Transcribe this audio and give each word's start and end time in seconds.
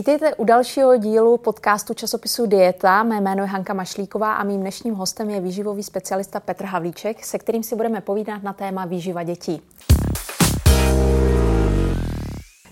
Vítejte 0.00 0.34
u 0.34 0.44
dalšího 0.44 0.96
dílu 0.96 1.38
podcastu 1.38 1.94
časopisu 1.94 2.46
Dieta. 2.46 3.02
Mé 3.02 3.20
jméno 3.20 3.42
je 3.42 3.48
Hanka 3.48 3.74
Mašlíková 3.74 4.34
a 4.34 4.44
mým 4.44 4.60
dnešním 4.60 4.94
hostem 4.94 5.30
je 5.30 5.40
výživový 5.40 5.82
specialista 5.82 6.40
Petr 6.40 6.64
Havlíček, 6.64 7.24
se 7.24 7.38
kterým 7.38 7.62
si 7.62 7.76
budeme 7.76 8.00
povídat 8.00 8.42
na 8.42 8.52
téma 8.52 8.84
výživa 8.84 9.22
dětí. 9.22 9.62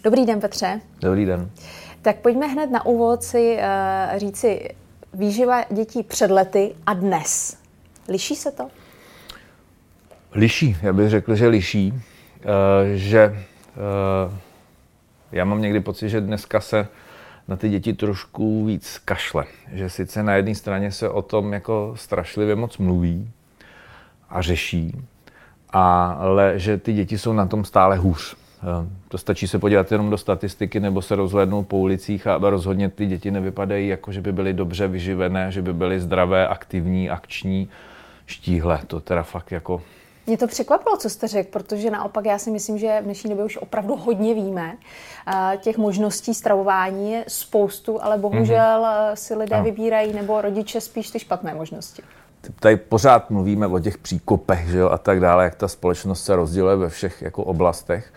Dobrý 0.05 0.27
den, 0.27 0.41
Petře. 0.41 0.81
Dobrý 1.01 1.27
den. 1.27 1.51
Tak 2.03 2.17
pojďme 2.17 2.47
hned 2.47 2.71
na 2.71 2.87
úvod 2.87 3.23
si 3.23 3.59
uh, 3.59 4.19
říci 4.19 4.69
výživa 5.15 5.65
dětí 5.71 6.03
před 6.03 6.31
lety 6.31 6.75
a 6.87 6.95
dnes. 6.95 7.57
Liší 8.09 8.37
se 8.37 8.53
to? 8.53 8.69
Liší, 10.33 10.77
já 10.83 10.93
bych 10.93 11.11
řekl, 11.11 11.35
že 11.35 11.49
liší. 11.49 11.93
Uh, 11.93 12.01
že 12.95 13.29
uh, 13.29 14.35
já 15.33 15.45
mám 15.45 15.63
někdy 15.63 15.81
pocit, 15.81 16.09
že 16.09 16.21
dneska 16.21 16.61
se 16.61 16.89
na 17.49 17.57
ty 17.57 17.69
děti 17.69 17.93
trošku 17.93 18.65
víc 18.65 18.99
kašle. 19.05 19.45
Že 19.73 19.91
sice 19.91 20.23
na 20.23 20.35
jedné 20.35 20.55
straně 20.55 20.93
se 20.93 21.09
o 21.09 21.23
tom 21.23 21.53
jako 21.53 21.93
strašlivě 21.97 22.57
moc 22.57 22.79
mluví 22.79 23.31
a 24.31 24.43
řeší, 24.43 24.97
ale 25.71 26.53
že 26.57 26.79
ty 26.79 26.93
děti 26.93 27.19
jsou 27.19 27.33
na 27.33 27.47
tom 27.47 27.65
stále 27.65 27.97
hůř. 27.97 28.37
Eh, 28.63 28.89
to 29.09 29.19
stačí 29.19 29.49
se 29.49 29.59
podívat 29.59 29.93
jenom 29.93 30.11
do 30.11 30.19
statistiky 30.19 30.81
nebo 30.81 31.03
se 31.03 31.17
rozhlednout 31.17 31.69
po 31.69 31.79
ulicích 31.79 32.27
a 32.27 32.39
rozhodně 32.39 32.89
ty 32.89 33.07
děti 33.07 33.31
nevypadají 33.31 33.89
jako, 33.89 34.13
že 34.13 34.21
by 34.21 34.33
byly 34.33 34.53
dobře 34.53 34.89
vyživené, 34.89 35.53
že 35.53 35.63
by 35.63 35.73
byly 35.73 36.01
zdravé, 36.01 36.49
aktivní, 36.49 37.11
akční, 37.11 37.69
štíhle. 38.27 38.81
To 38.87 39.01
teda 39.01 39.23
fakt 39.23 39.53
jako 39.53 39.83
mě 40.29 40.39
to 40.39 40.47
překvapilo, 40.47 40.97
co 40.97 41.11
jste 41.11 41.29
řekl, 41.29 41.51
protože 41.51 41.91
naopak 41.91 42.25
já 42.25 42.39
si 42.39 42.51
myslím, 42.51 42.79
že 42.79 42.99
v 43.01 43.05
dnešní 43.05 43.31
době 43.31 43.45
už 43.45 43.57
opravdu 43.57 43.97
hodně 43.97 44.35
víme. 44.35 44.77
Těch 45.61 45.79
možností 45.79 46.35
stravování 46.35 47.13
je 47.13 47.25
spoustu, 47.29 48.03
ale 48.03 48.19
bohužel 48.19 48.83
mm-hmm. 48.83 49.15
si 49.15 49.35
lidé 49.35 49.57
no. 49.57 49.65
vybírají 49.65 50.13
nebo 50.13 50.41
rodiče 50.41 50.81
spíš 50.81 51.11
ty 51.11 51.19
špatné 51.19 51.55
možnosti. 51.55 52.03
Tady 52.61 52.77
pořád 52.77 53.31
mluvíme 53.31 53.67
o 53.67 53.79
těch 53.79 53.99
příkopech 53.99 54.69
že 54.69 54.79
jo, 54.79 54.89
a 54.89 54.99
tak 54.99 55.21
dále, 55.21 55.45
jak 55.45 55.55
ta 55.55 55.69
společnost 55.69 56.25
se 56.25 56.37
rozděluje 56.37 56.77
ve 56.77 56.89
všech 56.89 57.23
jako 57.23 57.45
oblastech. 57.45 58.13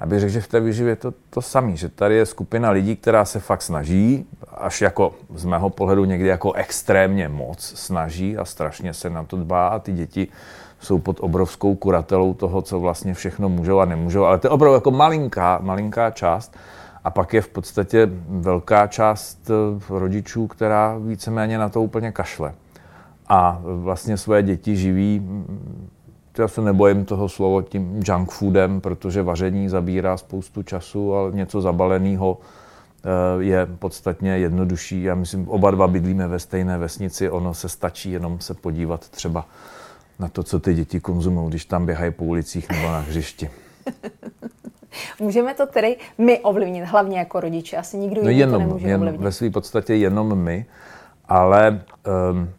Abych 0.00 0.20
řekl, 0.20 0.32
že 0.32 0.40
v 0.40 0.48
té 0.48 0.60
výživě 0.60 0.92
je 0.92 0.96
to, 0.96 1.14
to 1.30 1.42
samé, 1.42 1.76
že 1.76 1.88
tady 1.88 2.16
je 2.16 2.26
skupina 2.26 2.70
lidí, 2.70 2.96
která 2.96 3.24
se 3.24 3.40
fakt 3.40 3.62
snaží, 3.62 4.26
až 4.54 4.80
jako 4.80 5.14
z 5.34 5.44
mého 5.44 5.70
pohledu 5.70 6.04
někdy 6.04 6.28
jako 6.28 6.52
extrémně 6.52 7.28
moc 7.28 7.72
snaží 7.76 8.36
a 8.36 8.44
strašně 8.44 8.94
se 8.94 9.10
na 9.10 9.24
to 9.24 9.36
dbá 9.36 9.68
a 9.68 9.78
ty 9.78 9.92
děti 9.92 10.28
jsou 10.80 10.98
pod 10.98 11.16
obrovskou 11.20 11.74
kuratelou 11.74 12.34
toho, 12.34 12.62
co 12.62 12.80
vlastně 12.80 13.14
všechno 13.14 13.48
můžou 13.48 13.78
a 13.78 13.84
nemůžou, 13.84 14.24
ale 14.24 14.38
to 14.38 14.46
je 14.46 14.50
opravdu 14.50 14.74
jako 14.74 14.90
malinká, 14.90 15.58
malinká 15.62 16.10
část. 16.10 16.56
A 17.04 17.10
pak 17.10 17.34
je 17.34 17.40
v 17.40 17.48
podstatě 17.48 18.10
velká 18.28 18.86
část 18.86 19.50
eh, 19.50 19.98
rodičů, 19.98 20.46
která 20.46 20.98
víceméně 20.98 21.58
na 21.58 21.68
to 21.68 21.82
úplně 21.82 22.12
kašle. 22.12 22.54
A 23.28 23.60
vlastně 23.64 24.16
své 24.16 24.42
děti 24.42 24.76
živí, 24.76 25.20
mm, 25.20 25.88
já 26.38 26.48
se 26.48 26.60
nebojím 26.60 27.04
toho 27.04 27.28
slovo 27.28 27.62
tím 27.62 28.02
junk 28.06 28.30
foodem, 28.30 28.80
protože 28.80 29.22
vaření 29.22 29.68
zabírá 29.68 30.16
spoustu 30.16 30.62
času, 30.62 31.14
ale 31.14 31.32
něco 31.32 31.60
zabaleného 31.60 32.38
eh, 32.38 33.08
je 33.42 33.66
podstatně 33.78 34.38
jednodušší. 34.38 35.02
Já 35.02 35.14
myslím, 35.14 35.48
oba 35.48 35.70
dva 35.70 35.88
bydlíme 35.88 36.28
ve 36.28 36.38
stejné 36.38 36.78
vesnici, 36.78 37.30
ono 37.30 37.54
se 37.54 37.68
stačí 37.68 38.10
jenom 38.12 38.40
se 38.40 38.54
podívat 38.54 39.08
třeba 39.08 39.46
na 40.18 40.28
to, 40.28 40.42
co 40.42 40.60
ty 40.60 40.74
děti 40.74 41.00
konzumují, 41.00 41.48
když 41.48 41.64
tam 41.64 41.86
běhají 41.86 42.12
po 42.12 42.24
ulicích 42.24 42.70
nebo 42.70 42.82
na 42.82 42.98
hřišti. 42.98 43.50
Můžeme 45.20 45.54
to 45.54 45.66
tedy 45.66 45.96
my 46.18 46.40
ovlivnit, 46.40 46.84
hlavně 46.84 47.18
jako 47.18 47.40
rodiče. 47.40 47.76
Asi 47.76 47.96
nikdo 47.96 48.22
no 48.22 48.28
jiný 48.28 48.40
jenom, 48.40 48.52
to 48.52 48.58
nemůže 48.58 48.88
jen, 48.88 49.00
ovlivnit. 49.00 49.20
Ve 49.20 49.32
své 49.32 49.50
podstatě 49.50 49.94
jenom 49.94 50.38
my, 50.38 50.66
ale 51.28 51.82
um, 52.32 52.50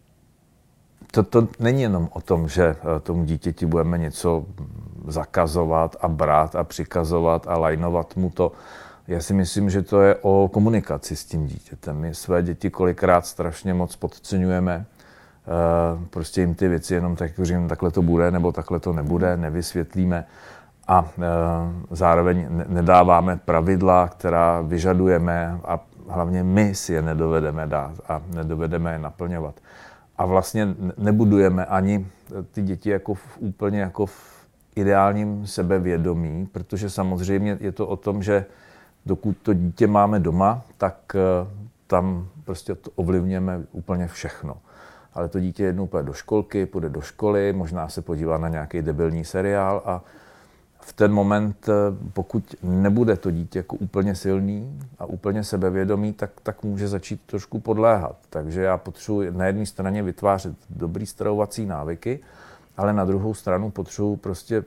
to, 1.11 1.23
to 1.23 1.47
není 1.59 1.81
jenom 1.81 2.09
o 2.13 2.21
tom, 2.21 2.47
že 2.47 2.65
eh, 2.65 2.99
tomu 2.99 3.23
dítěti 3.23 3.65
budeme 3.65 3.97
něco 3.97 4.45
zakazovat 5.07 5.95
a 6.01 6.07
brát 6.07 6.55
a 6.55 6.63
přikazovat 6.63 7.47
a 7.47 7.57
lajnovat 7.57 8.15
mu 8.15 8.29
to. 8.29 8.51
Já 9.07 9.21
si 9.21 9.33
myslím, 9.33 9.69
že 9.69 9.81
to 9.81 10.01
je 10.01 10.15
o 10.21 10.49
komunikaci 10.53 11.15
s 11.15 11.25
tím 11.25 11.47
dítětem. 11.47 11.97
My 11.97 12.15
své 12.15 12.43
děti 12.43 12.69
kolikrát 12.69 13.25
strašně 13.25 13.73
moc 13.73 13.95
podceňujeme, 13.95 14.85
prostě 16.09 16.41
jim 16.41 16.55
ty 16.55 16.67
věci 16.67 16.93
jenom 16.93 17.15
tak 17.15 17.29
jako 17.29 17.45
říkám, 17.45 17.67
takhle 17.67 17.91
to 17.91 18.01
bude 18.01 18.31
nebo 18.31 18.51
takhle 18.51 18.79
to 18.79 18.93
nebude, 18.93 19.37
nevysvětlíme 19.37 20.25
a 20.87 21.05
eh, 21.17 21.21
zároveň 21.91 22.47
nedáváme 22.67 23.37
pravidla, 23.37 24.07
která 24.07 24.61
vyžadujeme 24.61 25.59
a 25.65 25.79
hlavně 26.09 26.43
my 26.43 26.75
si 26.75 26.93
je 26.93 27.01
nedovedeme 27.01 27.67
dát 27.67 27.93
a 28.07 28.21
nedovedeme 28.33 28.91
je 28.91 28.99
naplňovat. 28.99 29.55
A 30.17 30.25
vlastně 30.25 30.67
nebudujeme 30.97 31.65
ani 31.65 32.07
ty 32.51 32.61
děti 32.61 32.89
jako 32.89 33.13
v, 33.13 33.37
úplně 33.39 33.79
jako 33.79 34.05
v 34.05 34.45
ideálním 34.75 35.47
sebevědomí, 35.47 36.45
protože 36.51 36.89
samozřejmě 36.89 37.57
je 37.59 37.71
to 37.71 37.87
o 37.87 37.95
tom, 37.95 38.23
že 38.23 38.45
dokud 39.05 39.37
to 39.37 39.53
dítě 39.53 39.87
máme 39.87 40.19
doma, 40.19 40.61
tak 40.77 41.15
eh, 41.15 41.47
tam 41.87 42.27
prostě 42.45 42.75
to 42.75 42.91
ovlivněme 42.95 43.61
úplně 43.71 44.07
všechno 44.07 44.57
ale 45.15 45.27
to 45.27 45.39
dítě 45.39 45.63
jednou 45.63 45.87
půjde 45.87 46.03
do 46.03 46.13
školky, 46.13 46.65
půjde 46.65 46.89
do 46.89 47.01
školy, 47.01 47.53
možná 47.53 47.89
se 47.89 48.01
podívá 48.01 48.37
na 48.37 48.49
nějaký 48.49 48.81
debilní 48.81 49.25
seriál 49.25 49.81
a 49.85 50.01
v 50.79 50.93
ten 50.93 51.13
moment, 51.13 51.69
eh, 51.69 51.73
pokud 52.13 52.55
nebude 52.63 53.17
to 53.17 53.31
dítě 53.31 53.59
jako 53.59 53.75
úplně 53.75 54.15
silný 54.15 54.79
a 54.99 55.05
úplně 55.05 55.43
sebevědomý, 55.43 56.13
tak, 56.13 56.31
tak 56.43 56.63
může 56.63 56.87
začít 56.87 57.21
trošku 57.25 57.59
podléhat. 57.59 58.15
Takže 58.29 58.61
já 58.61 58.77
potřebuji 58.77 59.31
na 59.31 59.45
jedné 59.45 59.65
straně 59.65 60.03
vytvářet 60.03 60.53
dobrý 60.69 61.05
stravovací 61.05 61.65
návyky, 61.65 62.19
ale 62.77 62.93
na 62.93 63.05
druhou 63.05 63.33
stranu 63.33 63.71
potřebuji 63.71 64.15
prostě 64.15 64.63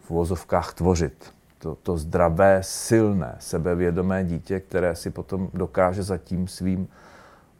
v 0.00 0.10
vozovkách 0.10 0.74
tvořit. 0.74 1.32
To, 1.58 1.74
to 1.82 1.98
zdravé, 1.98 2.58
silné, 2.62 3.36
sebevědomé 3.38 4.24
dítě, 4.24 4.60
které 4.60 4.94
si 4.94 5.10
potom 5.10 5.50
dokáže 5.54 6.02
za 6.02 6.18
tím 6.18 6.48
svým 6.48 6.88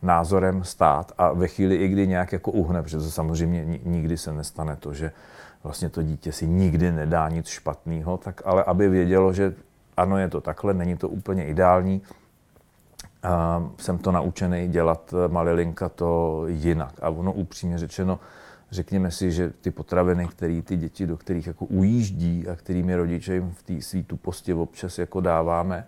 názorem 0.03 0.65
stát 0.65 1.13
a 1.19 1.33
ve 1.33 1.49
chvíli, 1.49 1.77
i 1.77 1.89
kdy 1.89 2.07
nějak 2.07 2.33
jako 2.33 2.51
uhne, 2.51 2.83
protože 2.83 2.99
to 2.99 3.11
samozřejmě 3.11 3.79
nikdy 3.85 4.19
se 4.19 4.33
nestane 4.33 4.77
to, 4.77 4.95
že 4.95 5.13
vlastně 5.65 5.89
to 5.89 6.03
dítě 6.03 6.33
si 6.33 6.47
nikdy 6.47 6.93
nedá 6.93 7.29
nic 7.29 7.47
špatného, 7.47 8.17
tak 8.17 8.43
ale 8.45 8.65
aby 8.65 8.89
vědělo, 8.89 9.33
že 9.33 9.55
ano, 9.97 10.19
je 10.19 10.29
to 10.29 10.41
takhle, 10.41 10.75
není 10.75 10.97
to 10.97 11.09
úplně 11.09 11.47
ideální, 11.47 12.03
a 13.23 13.63
jsem 13.79 13.99
to 13.99 14.13
naučený 14.13 14.69
dělat 14.69 15.15
malilinka 15.29 15.89
to 15.89 16.43
jinak. 16.47 16.95
A 17.03 17.09
ono 17.11 17.33
upřímně 17.33 17.79
řečeno, 17.79 18.21
řekněme 18.71 19.11
si, 19.11 19.33
že 19.33 19.51
ty 19.61 19.71
potraviny, 19.71 20.27
které 20.27 20.63
ty 20.63 20.77
děti, 20.77 21.07
do 21.07 21.17
kterých 21.17 21.47
jako 21.47 21.65
ujíždí 21.65 22.49
a 22.49 22.57
kterými 22.57 22.97
rodiče 22.97 23.35
jim 23.35 23.51
v 23.51 23.63
té 23.63 23.83
svý 23.83 24.05
tuposti 24.05 24.55
občas 24.55 24.99
jako 24.99 25.21
dáváme, 25.21 25.87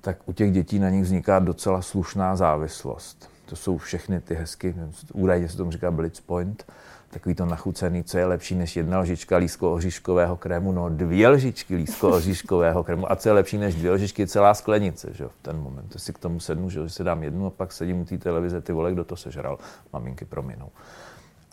tak 0.00 0.28
u 0.28 0.32
těch 0.32 0.52
dětí 0.52 0.78
na 0.78 0.90
nich 0.90 1.02
vzniká 1.02 1.38
docela 1.38 1.82
slušná 1.82 2.36
závislost. 2.36 3.30
To 3.46 3.56
jsou 3.56 3.78
všechny 3.78 4.20
ty 4.20 4.34
hezky, 4.34 4.74
údajně 5.12 5.48
se 5.48 5.56
tomu 5.56 5.70
říká 5.70 5.90
blitz 5.90 6.20
point, 6.20 6.66
takový 7.10 7.34
to 7.34 7.46
nachucený, 7.46 8.04
co 8.04 8.18
je 8.18 8.26
lepší 8.26 8.54
než 8.54 8.76
jedna 8.76 8.98
lžička 8.98 9.36
lísko 9.36 9.72
oříškového 9.72 10.36
krému, 10.36 10.72
no 10.72 10.88
dvě 10.88 11.28
lžičky 11.28 11.76
lísko 11.76 12.08
oříškového 12.08 12.84
krému 12.84 13.12
a 13.12 13.16
co 13.16 13.28
je 13.28 13.32
lepší 13.32 13.58
než 13.58 13.74
dvě 13.74 13.90
lžičky, 13.90 14.26
celá 14.26 14.54
sklenice, 14.54 15.08
že 15.12 15.24
v 15.24 15.42
ten 15.42 15.56
moment. 15.56 15.92
To 15.92 15.98
si 15.98 16.12
k 16.12 16.18
tomu 16.18 16.40
sednu, 16.40 16.70
že 16.70 16.88
si 16.88 17.04
dám 17.04 17.22
jednu 17.22 17.46
a 17.46 17.50
pak 17.50 17.72
sedím 17.72 18.00
u 18.00 18.04
té 18.04 18.18
televize, 18.18 18.60
ty 18.60 18.72
vole, 18.72 18.92
kdo 18.92 19.04
to 19.04 19.16
sežral, 19.16 19.58
maminky 19.92 20.24
prominou. 20.24 20.70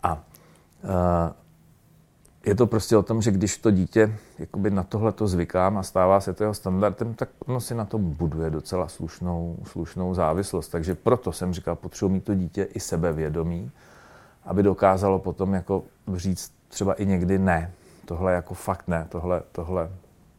A 0.02 0.12
uh, 0.12 1.32
je 2.48 2.54
to 2.54 2.66
prostě 2.66 2.96
o 2.96 3.02
tom, 3.02 3.22
že 3.22 3.30
když 3.30 3.58
to 3.58 3.70
dítě 3.70 4.14
jakoby 4.38 4.70
na 4.70 4.82
tohle 4.82 5.12
to 5.12 5.28
zvykám 5.28 5.78
a 5.78 5.82
stává 5.82 6.20
se 6.20 6.34
to 6.34 6.44
jeho 6.44 6.54
standardem, 6.54 7.14
tak 7.14 7.28
ono 7.46 7.60
si 7.60 7.74
na 7.74 7.84
tom 7.84 8.10
buduje 8.10 8.50
docela 8.50 8.88
slušnou, 8.88 9.56
slušnou 9.64 10.14
závislost. 10.14 10.68
Takže 10.68 10.94
proto 10.94 11.32
jsem 11.32 11.54
říkal, 11.54 11.76
potřebuji 11.76 12.08
mít 12.08 12.24
to 12.24 12.34
dítě 12.34 12.68
i 12.74 12.80
sebevědomí, 12.80 13.70
aby 14.44 14.62
dokázalo 14.62 15.18
potom 15.18 15.54
jako 15.54 15.82
říct 16.14 16.52
třeba 16.68 16.94
i 16.94 17.06
někdy 17.06 17.38
ne. 17.38 17.70
Tohle 18.04 18.32
jako 18.32 18.54
fakt 18.54 18.88
ne, 18.88 19.06
tohle, 19.08 19.42
tohle 19.52 19.90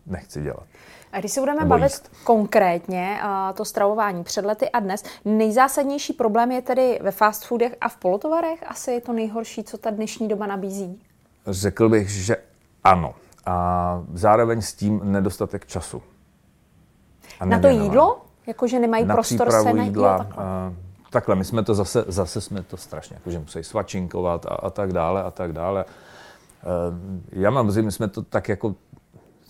nechci 0.05 0.41
dělat. 0.41 0.63
A 1.11 1.19
když 1.19 1.31
se 1.31 1.39
budeme 1.39 1.59
Nebo 1.59 1.69
bavit 1.69 1.83
jíst. 1.83 2.11
konkrétně, 2.23 3.19
to 3.53 3.65
stravování 3.65 4.23
před 4.23 4.45
lety 4.45 4.69
a 4.69 4.79
dnes, 4.79 5.03
nejzásadnější 5.25 6.13
problém 6.13 6.51
je 6.51 6.61
tedy 6.61 6.99
ve 7.01 7.11
fast 7.11 7.45
foodech 7.45 7.75
a 7.81 7.89
v 7.89 7.97
polotovarech? 7.97 8.63
Asi 8.67 8.91
je 8.91 9.01
to 9.01 9.13
nejhorší, 9.13 9.63
co 9.63 9.77
ta 9.77 9.89
dnešní 9.89 10.27
doba 10.27 10.47
nabízí? 10.47 11.01
Řekl 11.49 11.89
bych, 11.89 12.09
že 12.09 12.37
ano. 12.83 13.13
A 13.45 14.03
zároveň 14.13 14.61
s 14.61 14.73
tím 14.73 15.11
nedostatek 15.11 15.65
času. 15.65 16.01
A 17.39 17.45
na 17.45 17.59
to 17.59 17.67
jídlo? 17.67 18.21
Jakože 18.47 18.79
nemají 18.79 19.05
na 19.05 19.15
prostor 19.15 19.51
se 19.51 19.73
najít 19.73 19.87
jídla, 19.87 20.17
takhle. 20.17 20.43
Uh, 20.43 20.75
takhle, 21.09 21.35
my 21.35 21.45
jsme 21.45 21.63
to 21.63 21.75
zase, 21.75 22.05
zase 22.07 22.41
jsme 22.41 22.63
to 22.63 22.77
strašně, 22.77 23.15
jakože 23.15 23.39
musí 23.39 23.63
svačinkovat 23.63 24.45
a, 24.45 24.49
a 24.49 24.69
tak 24.69 24.93
dále 24.93 25.23
a 25.23 25.31
tak 25.31 25.53
dále. 25.53 25.85
Uh, 25.85 25.91
já 27.31 27.49
mám 27.51 27.71
my 27.81 27.91
jsme 27.91 28.07
to 28.07 28.21
tak 28.21 28.49
jako 28.49 28.75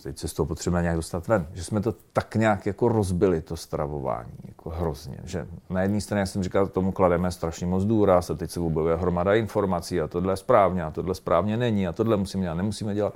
teď 0.02 0.18
se 0.18 0.28
z 0.28 0.32
toho 0.32 0.46
potřebujeme 0.46 0.82
nějak 0.82 0.96
dostat 0.96 1.28
ven. 1.28 1.46
Že 1.52 1.64
jsme 1.64 1.80
to 1.80 1.94
tak 2.12 2.34
nějak 2.34 2.66
jako 2.66 2.88
rozbili, 2.88 3.40
to 3.40 3.56
stravování, 3.56 4.32
jako 4.48 4.70
hrozně. 4.70 5.18
Že 5.24 5.46
na 5.70 5.82
jedné 5.82 6.00
straně, 6.00 6.26
jsem 6.26 6.42
říkal, 6.42 6.66
tomu 6.66 6.92
klademe 6.92 7.30
strašně 7.30 7.66
moc 7.66 7.84
důraz 7.84 8.30
a 8.30 8.34
teď 8.34 8.50
se 8.50 8.60
objevuje 8.60 8.96
hromada 8.96 9.34
informací 9.34 10.00
a 10.00 10.08
tohle 10.08 10.32
je 10.32 10.36
správně 10.36 10.84
a 10.84 10.90
tohle 10.90 11.14
správně 11.14 11.56
není 11.56 11.88
a 11.88 11.92
tohle 11.92 12.16
musíme 12.16 12.42
dělat, 12.42 12.54
nemusíme 12.54 12.94
dělat. 12.94 13.14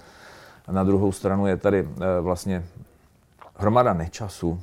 A 0.67 0.73
na 0.73 0.85
druhou 0.85 1.13
stranu 1.13 1.47
je 1.47 1.57
tady 1.57 1.89
eh, 1.89 2.21
vlastně 2.21 2.65
hromada 3.57 3.93
nečasu 3.93 4.61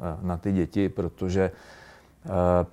eh, 0.00 0.16
na 0.22 0.36
ty 0.36 0.52
děti, 0.52 0.88
protože 0.88 1.50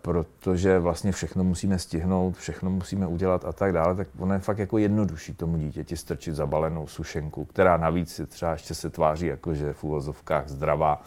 protože 0.02 0.80
vlastně 0.80 1.12
všechno 1.12 1.44
musíme 1.44 1.80
stihnout, 1.80 2.38
všechno 2.38 2.70
musíme 2.70 3.08
udělat 3.08 3.46
a 3.46 3.52
tak 3.52 3.74
dále, 3.74 3.96
tak 3.96 4.08
ono 4.20 4.34
je 4.34 4.40
fakt 4.40 4.58
jako 4.58 4.78
jednodušší 4.78 5.34
tomu 5.34 5.58
dítěti 5.58 5.98
strčit 5.98 6.36
zabalenou 6.36 6.88
sušenku, 6.88 7.46
která 7.46 7.78
navíc 7.78 8.16
si 8.16 8.26
třeba 8.26 8.52
ještě 8.52 8.76
se 8.76 8.90
tváří 8.90 9.26
jako, 9.26 9.54
že 9.54 9.66
je 9.66 9.74
v 9.74 9.84
úvozovkách 9.84 10.48
zdravá, 10.48 11.02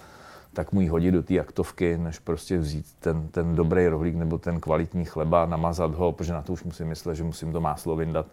tak 0.52 0.72
mu 0.72 0.80
ji 0.80 0.88
hodit 0.88 1.10
do 1.10 1.22
té 1.22 1.40
aktovky, 1.40 1.98
než 1.98 2.18
prostě 2.18 2.58
vzít 2.58 2.86
ten, 3.00 3.28
ten 3.28 3.54
dobrý 3.54 3.88
rohlík 3.88 4.14
nebo 4.14 4.38
ten 4.38 4.60
kvalitní 4.60 5.04
chleba, 5.04 5.46
namazat 5.46 5.94
ho, 5.94 6.12
protože 6.12 6.32
na 6.32 6.42
to 6.42 6.52
už 6.52 6.64
musím 6.64 6.86
myslet, 6.86 7.14
že 7.14 7.24
musím 7.24 7.52
to 7.52 7.60
máslo 7.60 7.96
vyndat, 7.96 8.26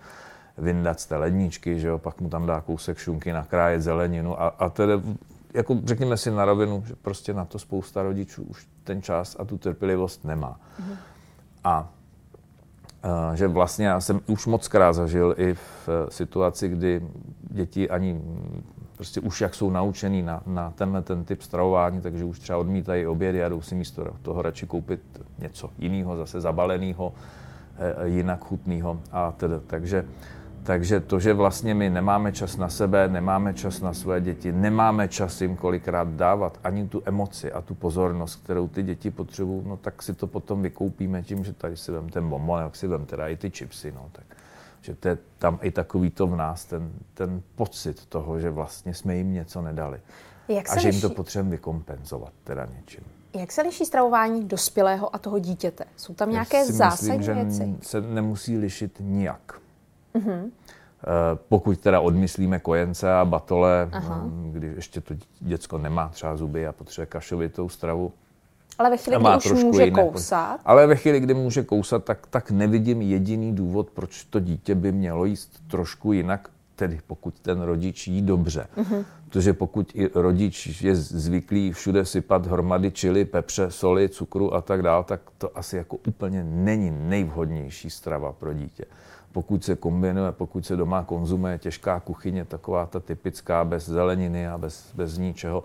vyndat 0.57 0.99
z 0.99 1.05
té 1.05 1.17
ledničky, 1.17 1.79
že 1.79 1.87
jo, 1.87 1.97
pak 1.97 2.21
mu 2.21 2.29
tam 2.29 2.45
dá 2.45 2.61
kousek 2.61 2.97
šunky, 2.97 3.33
nakrájet 3.33 3.81
zeleninu 3.81 4.41
a, 4.41 4.47
a 4.47 4.69
tedy 4.69 4.93
jako 5.53 5.79
řekněme 5.85 6.17
si 6.17 6.31
na 6.31 6.45
rovinu, 6.45 6.83
že 6.87 6.95
prostě 6.95 7.33
na 7.33 7.45
to 7.45 7.59
spousta 7.59 8.03
rodičů 8.03 8.43
už 8.43 8.67
ten 8.87 9.01
čas 9.01 9.35
a 9.39 9.45
tu 9.45 9.57
trpělivost 9.57 10.25
nemá. 10.25 10.59
Mm. 10.79 10.95
A 11.63 11.89
že 13.33 13.47
vlastně 13.47 13.87
já 13.87 13.99
jsem 13.99 14.21
už 14.27 14.45
moc 14.45 14.67
krát 14.67 14.93
zažil 14.93 15.35
i 15.37 15.53
v 15.53 15.89
e, 15.89 16.11
situaci, 16.11 16.69
kdy 16.69 17.01
děti 17.41 17.89
ani 17.89 18.21
prostě 18.95 19.19
už 19.19 19.41
jak 19.41 19.55
jsou 19.55 19.69
naučený 19.69 20.21
na, 20.21 20.41
na 20.45 20.71
tenhle 20.71 21.01
ten 21.01 21.23
typ 21.23 21.41
stravování, 21.41 22.01
takže 22.01 22.25
už 22.25 22.39
třeba 22.39 22.59
odmítají 22.59 23.07
obědy 23.07 23.43
a 23.43 23.49
jdou 23.49 23.61
si 23.61 23.75
místo 23.75 24.07
toho 24.21 24.41
radši 24.41 24.67
koupit 24.67 25.01
něco 25.39 25.69
jiného, 25.77 26.17
zase 26.17 26.41
zabaleného, 26.41 27.13
e, 27.77 28.07
jinak 28.07 28.45
chutného. 28.45 28.99
A 29.11 29.31
teda, 29.31 29.59
takže 29.67 30.05
takže 30.67 30.99
to, 30.99 31.19
že 31.19 31.33
vlastně 31.33 31.73
my 31.73 31.89
nemáme 31.89 32.31
čas 32.31 32.57
na 32.57 32.69
sebe, 32.69 33.07
nemáme 33.07 33.53
čas 33.53 33.81
na 33.81 33.93
své 33.93 34.21
děti, 34.21 34.51
nemáme 34.51 35.07
čas 35.07 35.41
jim 35.41 35.55
kolikrát 35.55 36.07
dávat 36.07 36.59
ani 36.63 36.87
tu 36.87 37.01
emoci 37.05 37.51
a 37.51 37.61
tu 37.61 37.75
pozornost, 37.75 38.35
kterou 38.43 38.67
ty 38.67 38.83
děti 38.83 39.11
potřebují, 39.11 39.63
no 39.67 39.77
tak 39.77 40.03
si 40.03 40.13
to 40.13 40.27
potom 40.27 40.61
vykoupíme 40.61 41.23
tím, 41.23 41.43
že 41.43 41.53
tady 41.53 41.77
si 41.77 41.91
vem 41.91 42.09
ten 42.09 42.29
bonbon, 42.29 42.61
jak 42.61 42.75
si 42.75 42.87
vem 42.87 43.05
teda 43.05 43.27
i 43.27 43.37
ty 43.37 43.49
chipsy, 43.49 43.91
no 43.91 44.09
tak. 44.11 44.25
Že 44.81 44.95
to 44.95 45.07
je 45.07 45.17
tam 45.37 45.59
i 45.61 45.71
takový 45.71 46.09
to 46.09 46.27
v 46.27 46.35
nás, 46.35 46.65
ten, 46.65 46.91
ten 47.13 47.41
pocit 47.55 48.05
toho, 48.05 48.39
že 48.39 48.49
vlastně 48.49 48.93
jsme 48.93 49.15
jim 49.15 49.33
něco 49.33 49.61
nedali. 49.61 49.99
Jak 50.47 50.69
a 50.69 50.79
že 50.79 50.89
jim 50.89 51.01
to 51.01 51.09
potřebujeme 51.09 51.51
vykompenzovat 51.51 52.33
teda 52.43 52.67
něčím. 52.75 53.03
Jak 53.33 53.51
se 53.51 53.61
liší 53.61 53.85
stravování 53.85 54.45
dospělého 54.45 55.15
a 55.15 55.17
toho 55.17 55.39
dítěte? 55.39 55.83
Jsou 55.97 56.13
tam 56.13 56.31
nějaké 56.31 56.65
zásadní 56.65 57.17
myslím, 57.17 57.35
věci? 57.35 57.75
že 57.81 57.87
se 57.87 58.01
nemusí 58.01 58.57
lišit 58.57 58.97
nijak. 58.99 59.66
Mm-hmm. 60.17 60.51
Pokud 61.49 61.79
teda 61.79 61.99
odmyslíme 61.99 62.59
kojence 62.59 63.13
a 63.13 63.25
batole, 63.25 63.89
Aha. 63.91 64.21
Mm, 64.23 64.51
kdy 64.51 64.67
ještě 64.75 65.01
to 65.01 65.13
děcko 65.39 65.77
nemá 65.77 66.09
třeba 66.09 66.37
zuby 66.37 66.67
a 66.67 66.71
potřebuje 66.71 67.05
kašovitou 67.05 67.69
stravu. 67.69 68.11
Ale 68.79 68.89
ve 68.89 68.97
chvíli, 68.97 69.17
kdy 69.19 69.51
už 69.51 69.63
může 69.63 69.85
jiné, 69.85 70.03
kousat? 70.03 70.59
Ale 70.65 70.87
ve 70.87 70.95
chvíli, 70.95 71.19
kdy 71.19 71.33
může 71.33 71.63
kousat, 71.63 72.03
tak, 72.03 72.27
tak 72.27 72.51
nevidím 72.51 73.01
jediný 73.01 73.55
důvod, 73.55 73.89
proč 73.89 74.23
to 74.23 74.39
dítě 74.39 74.75
by 74.75 74.91
mělo 74.91 75.25
jíst 75.25 75.61
trošku 75.67 76.13
jinak, 76.13 76.49
tedy 76.75 76.99
pokud 77.07 77.39
ten 77.39 77.61
rodič 77.61 78.07
jí 78.07 78.21
dobře. 78.21 78.67
Mm-hmm. 78.77 79.05
Protože 79.29 79.53
pokud 79.53 79.91
i 79.95 80.09
rodič 80.13 80.81
je 80.81 80.95
zvyklý 80.95 81.71
všude 81.71 82.05
sypat 82.05 82.45
hromady 82.45 82.91
čili, 82.91 83.25
pepře, 83.25 83.71
soli, 83.71 84.09
cukru 84.09 84.53
a 84.53 84.61
tak 84.61 84.81
dále, 84.81 85.03
tak 85.03 85.21
to 85.37 85.57
asi 85.57 85.77
jako 85.77 85.97
úplně 86.07 86.43
není 86.43 86.91
nejvhodnější 86.91 87.89
strava 87.89 88.31
pro 88.31 88.53
dítě 88.53 88.85
pokud 89.37 89.63
se 89.63 89.75
kombinuje, 89.75 90.31
pokud 90.31 90.65
se 90.65 90.75
doma 90.75 91.03
konzumuje 91.03 91.57
těžká 91.57 91.99
kuchyně, 91.99 92.45
taková 92.45 92.85
ta 92.85 92.99
typická, 92.99 93.65
bez 93.65 93.89
zeleniny 93.89 94.47
a 94.47 94.57
bez, 94.57 94.91
bez 94.95 95.17
ničeho, 95.17 95.63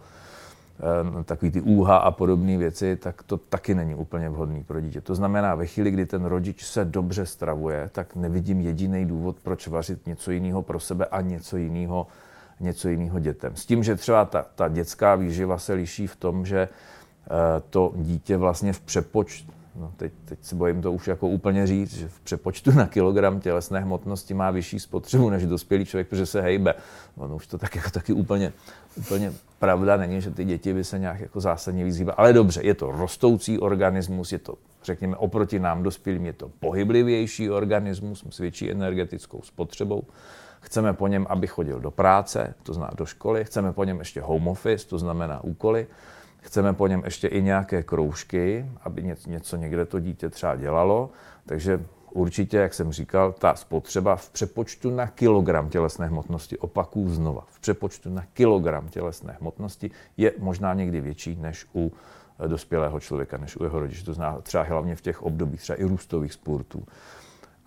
eh, 1.21 1.25
takový 1.25 1.51
ty 1.51 1.61
úha 1.61 1.97
a 1.97 2.11
podobné 2.11 2.59
věci, 2.59 2.97
tak 2.97 3.23
to 3.23 3.37
taky 3.37 3.75
není 3.75 3.95
úplně 3.95 4.29
vhodný 4.29 4.65
pro 4.65 4.81
dítě. 4.81 5.01
To 5.01 5.15
znamená, 5.15 5.55
ve 5.55 5.67
chvíli, 5.67 5.91
kdy 5.91 6.07
ten 6.07 6.25
rodič 6.25 6.65
se 6.65 6.85
dobře 6.85 7.27
stravuje, 7.27 7.91
tak 7.93 8.17
nevidím 8.17 8.61
jediný 8.61 9.07
důvod, 9.07 9.37
proč 9.43 9.69
vařit 9.69 10.07
něco 10.07 10.31
jiného 10.31 10.63
pro 10.63 10.81
sebe 10.81 11.07
a 11.07 11.21
něco 11.21 11.57
jiného 11.57 12.07
něco 12.61 12.89
jiného 12.89 13.19
dětem. 13.19 13.57
S 13.57 13.67
tím, 13.67 13.85
že 13.85 13.97
třeba 13.97 14.25
ta, 14.25 14.47
ta 14.55 14.69
dětská 14.69 15.15
výživa 15.15 15.59
se 15.59 15.73
liší 15.73 16.07
v 16.07 16.17
tom, 16.17 16.47
že 16.47 16.69
eh, 16.69 17.63
to 17.71 17.93
dítě 17.97 18.37
vlastně 18.37 18.73
v 18.73 18.81
přepočtu, 18.81 19.53
no 19.77 19.93
teď, 19.97 20.13
teď 20.25 20.39
se 20.43 20.55
bojím 20.55 20.83
to 20.83 20.93
už 20.93 21.07
jako 21.07 21.29
úplně 21.29 21.67
říct, 21.67 21.99
že 21.99 22.09
v 22.09 22.21
přepočtu 22.21 22.73
na 22.73 22.87
kilogram 22.87 23.41
tělesné 23.41 23.81
hmotnosti 23.81 24.35
má 24.35 24.51
vyšší 24.51 24.81
spotřebu 24.81 25.31
než 25.31 25.47
dospělý 25.47 25.85
člověk, 25.85 26.09
protože 26.09 26.27
se 26.27 26.41
hejbe. 26.41 26.75
Ono 27.17 27.37
už 27.37 27.47
to 27.47 27.59
tak 27.59 27.77
jako 27.77 27.91
taky 27.91 28.13
úplně, 28.13 28.53
úplně 28.97 29.33
pravda 29.59 29.97
není, 29.97 30.21
že 30.21 30.31
ty 30.31 30.45
děti 30.45 30.75
by 30.75 30.85
se 30.85 30.99
nějak 30.99 31.21
jako 31.21 31.41
zásadně 31.41 31.85
vyzývaly. 31.85 32.17
Ale 32.17 32.33
dobře, 32.33 32.61
je 32.65 32.75
to 32.75 32.91
rostoucí 32.91 33.59
organismus, 33.59 34.33
je 34.33 34.39
to, 34.39 34.55
řekněme, 34.85 35.17
oproti 35.17 35.59
nám 35.59 35.83
dospělým, 35.83 36.27
je 36.27 36.33
to 36.33 36.51
pohyblivější 36.61 37.51
organismus 37.51 38.25
s 38.31 38.39
větší 38.39 38.71
energetickou 38.71 39.43
spotřebou. 39.43 40.03
Chceme 40.61 40.93
po 40.93 41.09
něm, 41.09 41.27
aby 41.29 41.47
chodil 41.47 41.81
do 41.81 41.91
práce, 41.91 42.55
to 42.63 42.75
znamená 42.75 42.93
do 42.97 43.07
školy, 43.07 43.45
chceme 43.45 43.73
po 43.73 43.85
něm 43.85 43.99
ještě 43.99 44.21
home 44.21 44.49
office, 44.49 44.87
to 44.87 44.99
znamená 44.99 45.45
úkoly 45.45 45.87
Chceme 46.43 46.73
po 46.73 46.87
něm 46.87 47.03
ještě 47.05 47.29
i 47.29 47.43
nějaké 47.43 47.83
kroužky, 47.83 48.67
aby 48.83 49.15
něco 49.27 49.57
někde 49.57 49.85
to 49.85 50.01
dítě 50.01 50.31
třeba 50.31 50.57
dělalo. 50.57 51.11
Takže 51.47 51.81
určitě, 52.11 52.57
jak 52.57 52.75
jsem 52.75 52.93
říkal, 52.93 53.33
ta 53.33 53.55
spotřeba 53.55 54.17
v 54.17 54.31
přepočtu 54.31 54.91
na 54.91 55.07
kilogram 55.07 55.69
tělesné 55.69 56.07
hmotnosti, 56.07 56.59
opakuju 56.59 57.09
znova, 57.09 57.45
v 57.47 57.61
přepočtu 57.61 58.11
na 58.11 58.25
kilogram 58.33 58.89
tělesné 58.89 59.37
hmotnosti 59.41 59.91
je 60.17 60.33
možná 60.39 60.75
někdy 60.75 61.01
větší 61.01 61.37
než 61.37 61.67
u 61.75 61.93
eh, 62.39 62.49
dospělého 62.49 63.01
člověka, 63.01 63.37
než 63.37 63.57
u 63.57 63.65
jeho 63.65 63.79
rodiče. 63.79 64.05
To 64.05 64.15
znamená 64.15 64.41
třeba 64.41 64.65
hlavně 64.65 64.97
v 64.97 65.01
těch 65.01 65.23
obdobích 65.23 65.61
třeba 65.61 65.81
i 65.81 65.85
růstových 65.85 66.33
sportů. 66.33 66.87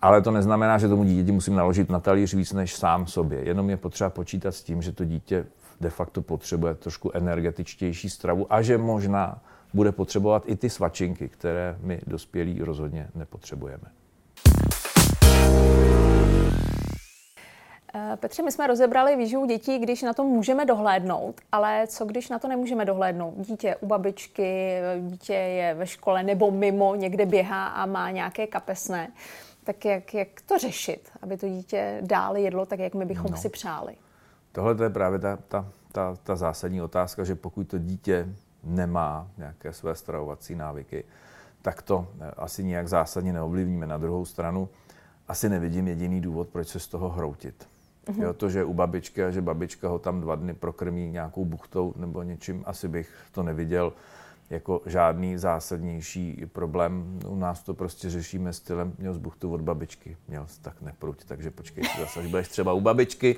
Ale 0.00 0.22
to 0.22 0.30
neznamená, 0.30 0.78
že 0.78 0.88
tomu 0.88 1.04
dítě 1.04 1.32
musím 1.32 1.54
naložit 1.54 1.90
na 1.90 2.00
talíř 2.00 2.34
víc 2.34 2.52
než 2.52 2.76
sám 2.76 3.06
sobě. 3.06 3.48
Jenom 3.48 3.70
je 3.70 3.76
potřeba 3.76 4.10
počítat 4.10 4.52
s 4.52 4.62
tím, 4.62 4.82
že 4.82 4.92
to 4.92 5.04
dítě 5.04 5.46
de 5.80 5.90
facto 5.90 6.22
potřebuje 6.22 6.74
trošku 6.74 7.10
energetičtější 7.14 8.10
stravu 8.10 8.46
a 8.52 8.62
že 8.62 8.78
možná 8.78 9.42
bude 9.74 9.92
potřebovat 9.92 10.42
i 10.46 10.56
ty 10.56 10.70
svačinky, 10.70 11.28
které 11.28 11.76
my 11.80 12.00
dospělí 12.06 12.60
rozhodně 12.60 13.08
nepotřebujeme. 13.14 13.84
Eh, 17.94 18.16
Petře, 18.16 18.42
my 18.42 18.52
jsme 18.52 18.66
rozebrali 18.66 19.16
výživu 19.16 19.46
dětí, 19.46 19.78
když 19.78 20.02
na 20.02 20.14
to 20.14 20.24
můžeme 20.24 20.64
dohlédnout, 20.64 21.40
ale 21.52 21.86
co 21.86 22.04
když 22.04 22.28
na 22.28 22.38
to 22.38 22.48
nemůžeme 22.48 22.84
dohlédnout? 22.84 23.34
Dítě 23.36 23.76
u 23.76 23.86
babičky, 23.86 24.78
dítě 25.00 25.34
je 25.34 25.74
ve 25.74 25.86
škole 25.86 26.22
nebo 26.22 26.50
mimo, 26.50 26.94
někde 26.94 27.26
běhá 27.26 27.66
a 27.66 27.86
má 27.86 28.10
nějaké 28.10 28.46
kapesné. 28.46 29.08
Tak 29.64 29.84
jak, 29.84 30.14
jak 30.14 30.28
to 30.46 30.58
řešit, 30.58 31.10
aby 31.22 31.36
to 31.36 31.48
dítě 31.48 31.98
dál 32.00 32.36
jedlo 32.36 32.66
tak, 32.66 32.78
jak 32.78 32.94
my 32.94 33.04
bychom 33.04 33.30
no. 33.30 33.36
si 33.36 33.48
přáli? 33.48 33.96
Tohle 34.56 34.76
je 34.82 34.90
právě 34.90 35.18
ta, 35.18 35.38
ta, 35.48 35.68
ta, 35.92 36.16
ta 36.22 36.36
zásadní 36.36 36.82
otázka, 36.82 37.24
že 37.24 37.34
pokud 37.34 37.68
to 37.68 37.78
dítě 37.78 38.28
nemá 38.64 39.28
nějaké 39.38 39.72
své 39.72 39.94
stravovací 39.94 40.54
návyky, 40.54 41.04
tak 41.62 41.82
to 41.82 42.08
eh, 42.20 42.30
asi 42.36 42.64
nijak 42.64 42.88
zásadně 42.88 43.32
neovlivníme. 43.32 43.86
Na 43.86 43.98
druhou 43.98 44.24
stranu 44.24 44.68
asi 45.28 45.48
nevidím 45.48 45.88
jediný 45.88 46.20
důvod, 46.20 46.48
proč 46.48 46.68
se 46.68 46.80
z 46.80 46.86
toho 46.86 47.08
hroutit. 47.08 47.68
Mm-hmm. 48.06 48.22
Jo, 48.22 48.32
to, 48.32 48.50
že 48.50 48.64
u 48.64 48.74
babičky 48.74 49.24
a 49.24 49.30
že 49.30 49.42
babička 49.42 49.88
ho 49.88 49.98
tam 49.98 50.20
dva 50.20 50.34
dny 50.34 50.54
prokrmí 50.54 51.10
nějakou 51.10 51.44
buchtou 51.44 51.94
nebo 51.96 52.22
něčím, 52.22 52.62
asi 52.66 52.88
bych 52.88 53.10
to 53.32 53.42
neviděl 53.42 53.92
jako 54.50 54.82
žádný 54.86 55.38
zásadnější 55.38 56.46
problém. 56.52 57.18
U 57.26 57.36
nás 57.36 57.62
to 57.62 57.74
prostě 57.74 58.10
řešíme 58.10 58.52
stylem, 58.52 58.92
měl 58.98 59.14
z 59.14 59.18
buchtu 59.18 59.52
od 59.52 59.60
babičky, 59.60 60.16
měl 60.28 60.46
tak 60.62 60.82
nepruť, 60.82 61.24
takže 61.24 61.50
počkej, 61.50 61.84
zase, 62.00 62.20
až 62.20 62.26
budeš 62.26 62.48
třeba 62.48 62.72
u 62.72 62.80
babičky, 62.80 63.36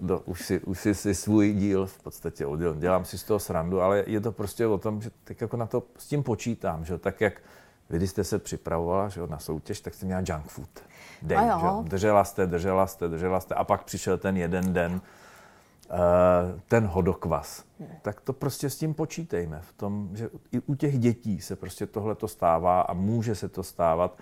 do, 0.00 0.18
už, 0.18 0.46
si, 0.46 0.60
už 0.60 0.80
si, 0.80 0.94
si 0.94 1.14
svůj 1.14 1.52
díl 1.52 1.86
v 1.86 2.02
podstatě 2.02 2.46
odděl. 2.46 2.74
Dělám 2.74 3.04
si 3.04 3.18
z 3.18 3.24
toho 3.24 3.38
srandu, 3.38 3.80
ale 3.80 4.04
je 4.06 4.20
to 4.20 4.32
prostě 4.32 4.66
o 4.66 4.78
tom, 4.78 5.02
že 5.02 5.10
tak 5.24 5.40
jako 5.40 5.56
na 5.56 5.66
to 5.66 5.82
s 5.98 6.06
tím 6.06 6.22
počítám, 6.22 6.84
že 6.84 6.98
tak 6.98 7.20
jak 7.20 7.42
vy, 7.90 7.96
když 7.96 8.10
jste 8.10 8.24
se 8.24 8.38
připravovala 8.38 9.08
že 9.08 9.20
na 9.26 9.38
soutěž, 9.38 9.80
tak 9.80 9.94
jste 9.94 10.06
měla 10.06 10.22
junk 10.28 10.46
food. 10.46 10.68
Den, 11.22 11.52
že? 11.60 11.88
Držela 11.88 12.24
jste, 12.24 12.46
držela 12.46 12.86
jste, 12.86 13.08
držela 13.08 13.40
jste 13.40 13.54
a 13.54 13.64
pak 13.64 13.84
přišel 13.84 14.18
ten 14.18 14.36
jeden 14.36 14.72
den, 14.72 14.92
uh, 14.92 15.00
ten 16.68 16.86
hodokvas. 16.86 17.64
Tak 18.02 18.20
to 18.20 18.32
prostě 18.32 18.70
s 18.70 18.76
tím 18.76 18.94
počítejme. 18.94 19.60
V 19.62 19.72
tom, 19.72 20.08
že 20.12 20.28
i 20.52 20.60
u 20.60 20.74
těch 20.74 20.98
dětí 20.98 21.40
se 21.40 21.56
prostě 21.56 21.86
tohle 21.86 22.14
to 22.14 22.28
stává 22.28 22.80
a 22.80 22.92
může 22.92 23.34
se 23.34 23.48
to 23.48 23.62
stávat 23.62 24.18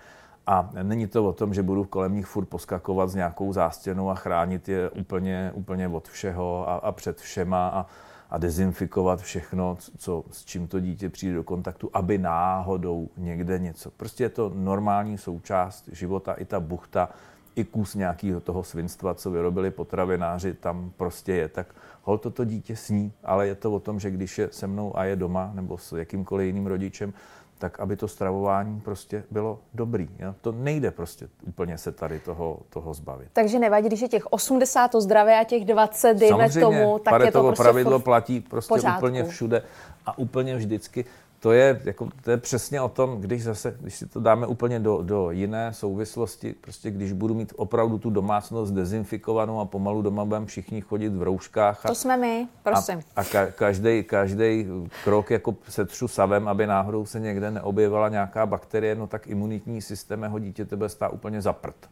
A 0.47 0.69
není 0.83 1.07
to 1.07 1.25
o 1.25 1.33
tom, 1.33 1.53
že 1.53 1.63
budu 1.63 1.83
kolem 1.83 2.13
nich 2.13 2.25
furt 2.25 2.45
poskakovat 2.45 3.09
s 3.09 3.15
nějakou 3.15 3.53
zástěnou 3.53 4.09
a 4.09 4.15
chránit 4.15 4.69
je 4.69 4.89
úplně, 4.89 5.51
úplně 5.53 5.87
od 5.87 6.07
všeho 6.07 6.69
a, 6.69 6.75
a 6.75 6.91
před 6.91 7.17
všema 7.17 7.67
a, 7.67 7.85
a 8.29 8.37
dezinfikovat 8.37 9.21
všechno, 9.21 9.77
co, 9.97 10.23
s 10.31 10.45
čím 10.45 10.67
to 10.67 10.79
dítě 10.79 11.09
přijde 11.09 11.35
do 11.35 11.43
kontaktu, 11.43 11.89
aby 11.93 12.17
náhodou 12.17 13.09
někde 13.17 13.59
něco. 13.59 13.91
Prostě 13.91 14.23
je 14.23 14.29
to 14.29 14.51
normální 14.55 15.17
součást 15.17 15.89
života, 15.91 16.33
i 16.33 16.45
ta 16.45 16.59
buchta, 16.59 17.09
i 17.55 17.63
kus 17.63 17.95
nějakého 17.95 18.39
toho 18.39 18.63
svinstva, 18.63 19.13
co 19.13 19.31
vyrobili 19.31 19.71
potravináři, 19.71 20.53
tam 20.53 20.91
prostě 20.97 21.33
je. 21.33 21.49
Tak 21.49 21.67
hol 22.01 22.17
toto 22.17 22.45
dítě 22.45 22.75
sní, 22.75 23.13
ale 23.23 23.47
je 23.47 23.55
to 23.55 23.71
o 23.71 23.79
tom, 23.79 23.99
že 23.99 24.11
když 24.11 24.37
je 24.37 24.49
se 24.51 24.67
mnou 24.67 24.97
a 24.97 25.03
je 25.03 25.15
doma 25.15 25.51
nebo 25.53 25.77
s 25.77 25.97
jakýmkoliv 25.97 26.45
jiným 26.45 26.67
rodičem, 26.67 27.13
tak 27.59 27.79
aby 27.79 27.95
to 27.95 28.07
stravování 28.07 28.81
prostě 28.81 29.23
bylo 29.31 29.59
dobrý. 29.73 30.09
Jo? 30.19 30.35
To 30.41 30.51
nejde 30.51 30.91
prostě 30.91 31.29
úplně 31.47 31.77
se 31.77 31.91
tady 31.91 32.19
toho, 32.19 32.59
toho 32.69 32.93
zbavit. 32.93 33.29
Takže 33.33 33.59
nevadí, 33.59 33.87
když 33.87 34.01
je 34.01 34.07
těch 34.07 34.25
80 34.25 34.87
to 34.87 35.01
zdravé 35.01 35.39
a 35.39 35.43
těch 35.43 35.65
20, 35.65 36.13
dejme 36.13 36.49
Samozřejmě, 36.49 36.61
tomu, 36.61 36.99
tak 36.99 37.21
je 37.21 37.31
to 37.31 37.43
prostě 37.43 37.63
pravidlo 37.63 37.99
platí 37.99 38.39
prostě 38.39 38.69
pořádku. 38.69 38.97
úplně 38.97 39.23
všude 39.23 39.63
a 40.05 40.17
úplně 40.17 40.55
vždycky 40.55 41.05
to 41.39 41.51
je, 41.51 41.81
jako, 41.83 42.09
to 42.23 42.31
je 42.31 42.37
přesně 42.37 42.81
o 42.81 42.89
tom, 42.89 43.21
když 43.21 43.43
zase, 43.43 43.75
když 43.81 43.95
si 43.95 44.07
to 44.07 44.19
dáme 44.19 44.47
úplně 44.47 44.79
do, 44.79 45.01
do 45.01 45.31
jiné 45.31 45.73
souvislosti, 45.73 46.55
prostě 46.61 46.91
když 46.91 47.11
budu 47.11 47.33
mít 47.33 47.53
opravdu 47.55 47.97
tu 47.97 48.09
domácnost 48.09 48.73
dezinfikovanou 48.73 49.59
a 49.59 49.65
pomalu 49.65 50.01
doma 50.01 50.25
budeme 50.25 50.45
všichni 50.45 50.81
chodit 50.81 51.09
v 51.09 51.23
rouškách. 51.23 51.85
A, 51.85 51.89
to 51.89 51.95
jsme 51.95 52.17
my, 52.17 52.47
prosím. 52.63 52.99
A, 53.15 53.21
a 53.21 53.23
ka, 53.23 53.45
každý, 53.45 54.03
každý 54.03 54.67
krok 55.03 55.31
jako 55.31 55.55
setřu 55.69 56.07
savem, 56.07 56.47
aby 56.47 56.67
náhodou 56.67 57.05
se 57.05 57.19
někde 57.19 57.51
neobjevila 57.51 58.09
nějaká 58.09 58.45
bakterie, 58.45 58.95
no 58.95 59.07
tak 59.07 59.27
imunitní 59.27 59.81
systém 59.81 60.19
mého 60.19 60.39
dítě 60.39 60.65
tebe 60.65 60.89
stá 60.89 61.09
úplně 61.09 61.41
zaprt. 61.41 61.89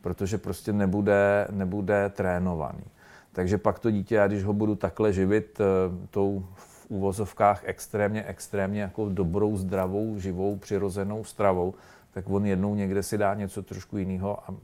Protože 0.00 0.38
prostě 0.38 0.72
nebude, 0.72 1.48
nebude 1.50 2.08
trénovaný. 2.08 2.84
Takže 3.32 3.58
pak 3.58 3.78
to 3.78 3.90
dítě, 3.90 4.14
já 4.14 4.26
když 4.26 4.44
ho 4.44 4.52
budu 4.52 4.74
takhle 4.74 5.12
živit 5.12 5.60
uh, 5.60 6.42
úvozovkách 6.88 7.62
extrémně, 7.64 8.24
extrémně 8.24 8.82
jako 8.82 9.08
dobrou, 9.08 9.56
zdravou, 9.56 10.18
živou, 10.18 10.56
přirozenou 10.56 11.24
stravou, 11.24 11.74
tak 12.12 12.30
on 12.30 12.46
jednou 12.46 12.74
někde 12.74 13.02
si 13.02 13.18
dá 13.18 13.34
něco 13.34 13.62
trošku 13.62 13.96
jiného 13.96 14.38
a 14.50 14.54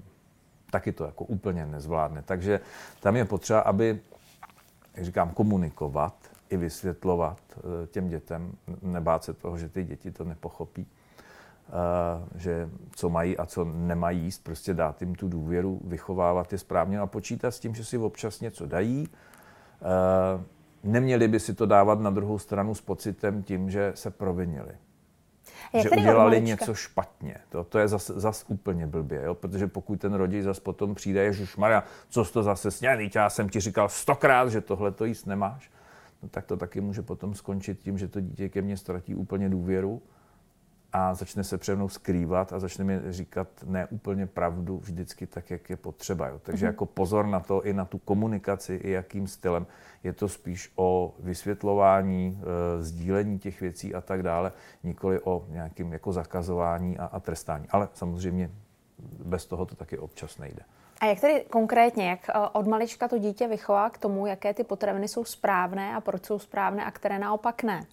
taky 0.71 0.93
to 0.93 1.05
jako 1.05 1.25
úplně 1.25 1.67
nezvládne. 1.67 2.23
Takže 2.23 2.61
tam 3.00 3.17
je 3.17 3.25
potřeba, 3.25 3.61
aby, 3.61 4.00
jak 4.95 5.05
říkám, 5.05 5.31
komunikovat 5.31 6.14
i 6.50 6.57
vysvětlovat 6.57 7.38
eh, 7.57 7.87
těm 7.87 8.09
dětem, 8.09 8.52
nebát 8.83 9.25
se 9.25 9.33
toho, 9.33 9.59
že 9.59 9.69
ty 9.69 9.85
děti 9.85 10.11
to 10.11 10.25
nepochopí, 10.25 10.87
eh, 10.87 12.38
že 12.38 12.71
co 12.97 13.09
mají 13.09 13.38
a 13.38 13.47
co 13.47 13.64
nemají 13.64 14.21
jíst, 14.21 14.45
prostě 14.45 14.75
dát 14.75 15.02
jim 15.02 15.14
tu 15.14 15.29
důvěru, 15.29 15.81
vychovávat 15.85 16.52
je 16.52 16.59
správně 16.59 16.99
a 16.99 17.07
počítat 17.07 17.50
s 17.50 17.61
tím, 17.61 17.75
že 17.75 17.85
si 17.85 17.99
občas 17.99 18.41
něco 18.41 18.67
dají, 18.67 19.09
eh, 19.83 20.45
neměli 20.85 21.29
by 21.29 21.41
si 21.41 21.55
to 21.55 21.67
dávat 21.67 22.01
na 22.01 22.11
druhou 22.11 22.39
stranu 22.39 22.75
s 22.75 22.81
pocitem 22.81 23.43
tím, 23.43 23.71
že 23.71 23.93
se 23.95 24.11
provinili. 24.11 24.73
Jak 25.73 25.83
že 25.83 25.91
udělali 25.91 26.41
něco 26.41 26.75
špatně. 26.75 27.37
To, 27.49 27.65
to 27.65 27.79
je 27.79 27.89
zase 27.89 28.21
zas 28.21 28.45
úplně 28.49 28.87
blbě, 28.87 29.23
jo? 29.23 29.35
protože 29.35 29.67
pokud 29.67 30.01
ten 30.01 30.15
rodič 30.15 30.45
zase 30.45 30.61
potom 30.61 30.95
přijde, 30.95 31.23
Ježíš 31.23 31.57
Maria, 31.57 31.85
co 32.09 32.25
jsi 32.25 32.33
to 32.33 32.43
zase 32.43 32.71
sněl, 32.71 32.99
já 33.15 33.31
jsem 33.31 33.49
ti 33.49 33.61
říkal 33.61 33.89
stokrát, 33.89 34.49
že 34.49 34.61
tohle 34.61 34.93
to 34.93 35.05
jíst 35.05 35.27
nemáš, 35.27 35.71
no, 36.23 36.29
tak 36.29 36.47
to 36.47 36.57
taky 36.57 36.81
může 36.81 37.03
potom 37.03 37.35
skončit 37.35 37.81
tím, 37.81 37.99
že 37.99 38.09
to 38.09 38.21
dítě 38.21 38.49
ke 38.49 38.62
mně 38.62 38.77
ztratí 38.77 39.15
úplně 39.15 39.49
důvěru 39.49 40.03
a 40.92 41.14
začne 41.14 41.44
se 41.44 41.58
přede 41.58 41.76
mnou 41.76 41.88
skrývat 41.88 42.52
a 42.52 42.58
začne 42.58 42.84
mi 42.84 43.00
říkat 43.08 43.49
ne 43.64 43.87
úplně 43.87 44.26
pravdu 44.26 44.78
vždycky 44.78 45.26
tak, 45.26 45.50
jak 45.50 45.70
je 45.70 45.76
potřeba. 45.76 46.28
Jo. 46.28 46.40
Takže 46.42 46.66
mm-hmm. 46.66 46.68
jako 46.68 46.87
pozor 46.87 47.26
na 47.26 47.40
to, 47.40 47.62
i 47.62 47.72
na 47.72 47.84
tu 47.84 47.99
komunikaci, 47.99 48.75
i 48.75 48.90
jakým 48.90 49.26
stylem. 49.26 49.66
Je 50.04 50.12
to 50.12 50.28
spíš 50.28 50.72
o 50.76 51.14
vysvětlování, 51.18 52.40
e, 52.40 52.82
sdílení 52.82 53.38
těch 53.38 53.61
věcí 53.61 53.94
a 53.94 54.00
tak 54.00 54.22
dále, 54.22 54.52
nikoli 54.84 55.20
o 55.20 55.44
nějakým 55.49 55.92
jako 55.92 56.12
zakazování 56.12 56.99
a, 56.99 57.04
a 57.04 57.20
trestání. 57.20 57.66
Ale 57.70 57.88
samozřejmě 57.94 58.50
bez 59.25 59.46
toho 59.46 59.66
to 59.66 59.75
taky 59.75 59.99
občas 59.99 60.38
nejde. 60.38 60.62
A 61.02 61.06
jak 61.06 61.20
tedy 61.20 61.44
konkrétně, 61.50 62.11
jak 62.11 62.28
eh, 62.28 62.32
od 62.52 62.66
malička 62.66 63.08
to 63.08 63.18
dítě 63.18 63.49
vychová 63.49 63.90
k 63.90 63.99
tomu, 63.99 64.26
jaké 64.26 64.54
ty 64.54 64.64
potraviny 64.64 65.08
jsou 65.08 65.25
správné 65.25 65.94
a 65.94 66.00
proč 66.00 66.25
jsou 66.25 66.38
správné 66.38 66.84
a 66.84 66.90
které 66.90 67.18
naopak 67.18 67.62
ne? 67.62 67.87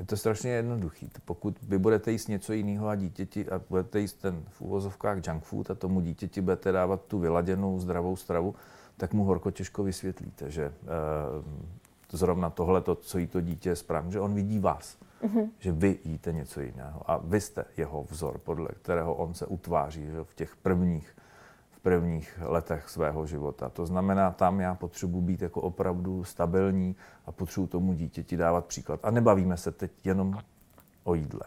Je 0.00 0.06
to 0.06 0.16
strašně 0.16 0.50
jednoduchý. 0.50 1.10
Pokud 1.24 1.58
vy 1.62 1.78
budete 1.78 2.12
jíst 2.12 2.28
něco 2.28 2.52
jiného 2.52 2.88
a 2.88 2.94
dítěti 2.94 3.48
a 3.48 3.60
budete 3.68 4.00
jíst 4.00 4.14
ten 4.14 4.44
v 4.48 4.60
úvozovkách 4.60 5.26
junk 5.26 5.44
food 5.44 5.70
a 5.70 5.74
tomu 5.74 6.00
dítěti 6.00 6.40
budete 6.40 6.72
dávat 6.72 7.04
tu 7.04 7.18
vyladěnou 7.18 7.78
zdravou 7.78 8.16
stravu, 8.16 8.54
tak 8.96 9.14
mu 9.14 9.24
horko 9.24 9.50
těžko 9.50 9.82
vysvětlíte, 9.82 10.50
že 10.50 10.64
e, 10.64 10.72
zrovna 12.12 12.50
tohle, 12.50 12.80
to, 12.80 12.94
co 12.94 13.18
jí 13.18 13.26
to 13.26 13.40
dítě 13.40 13.68
je 13.68 13.76
správně, 13.76 14.12
že 14.12 14.20
on 14.20 14.34
vidí 14.34 14.58
vás, 14.58 14.98
mm-hmm. 15.22 15.48
že 15.58 15.72
vy 15.72 15.98
jíte 16.04 16.32
něco 16.32 16.60
jiného 16.60 17.10
a 17.10 17.20
vy 17.24 17.40
jste 17.40 17.64
jeho 17.76 18.04
vzor, 18.10 18.38
podle 18.38 18.68
kterého 18.82 19.14
on 19.14 19.34
se 19.34 19.46
utváří 19.46 20.06
že 20.06 20.24
v 20.24 20.34
těch 20.34 20.56
prvních 20.56 21.16
prvních 21.82 22.38
letech 22.42 22.88
svého 22.88 23.26
života. 23.26 23.68
To 23.68 23.86
znamená, 23.86 24.30
tam 24.30 24.60
já 24.60 24.74
potřebuji 24.74 25.20
být 25.20 25.42
jako 25.42 25.60
opravdu 25.60 26.24
stabilní 26.24 26.96
a 27.26 27.32
potřebuji 27.32 27.66
tomu 27.66 27.92
dítěti 27.92 28.36
dávat 28.36 28.66
příklad. 28.66 29.00
A 29.02 29.10
nebavíme 29.10 29.56
se 29.56 29.72
teď 29.72 29.90
jenom 30.04 30.38
o 31.04 31.14
jídle. 31.14 31.42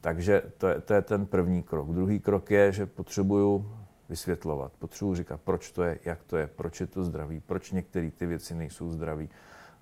Takže 0.00 0.42
to 0.58 0.68
je, 0.68 0.80
to 0.80 0.94
je 0.94 1.02
ten 1.02 1.26
první 1.26 1.62
krok. 1.62 1.88
Druhý 1.88 2.20
krok 2.20 2.50
je, 2.50 2.72
že 2.72 2.86
potřebuju 2.86 3.72
vysvětlovat. 4.08 4.72
Potřebuji 4.78 5.14
říkat, 5.14 5.40
proč 5.44 5.72
to 5.72 5.82
je, 5.82 5.98
jak 6.04 6.22
to 6.22 6.36
je, 6.36 6.46
proč 6.46 6.80
je 6.80 6.86
to 6.86 7.04
zdravý, 7.04 7.40
proč 7.40 7.70
některé 7.70 8.10
ty 8.10 8.26
věci 8.26 8.54
nejsou 8.54 8.90
zdraví. 8.90 9.28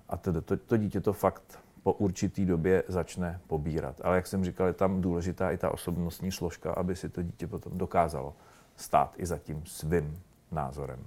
A 0.09 0.17
tedy 0.17 0.41
to, 0.41 0.57
to 0.57 0.77
dítě 0.77 1.01
to 1.01 1.13
fakt 1.13 1.59
po 1.83 1.93
určitý 1.93 2.45
době 2.45 2.83
začne 2.87 3.39
pobírat. 3.47 4.01
Ale 4.03 4.15
jak 4.15 4.27
jsem 4.27 4.45
říkal, 4.45 4.67
je 4.67 4.73
tam 4.73 5.01
důležitá 5.01 5.51
i 5.51 5.57
ta 5.57 5.71
osobnostní 5.71 6.31
složka, 6.31 6.71
aby 6.71 6.95
si 6.95 7.09
to 7.09 7.23
dítě 7.23 7.47
potom 7.47 7.77
dokázalo 7.77 8.33
stát 8.79 9.13
i 9.17 9.25
za 9.25 9.37
tím 9.37 9.63
svým 9.65 10.21
názorem. 10.51 11.05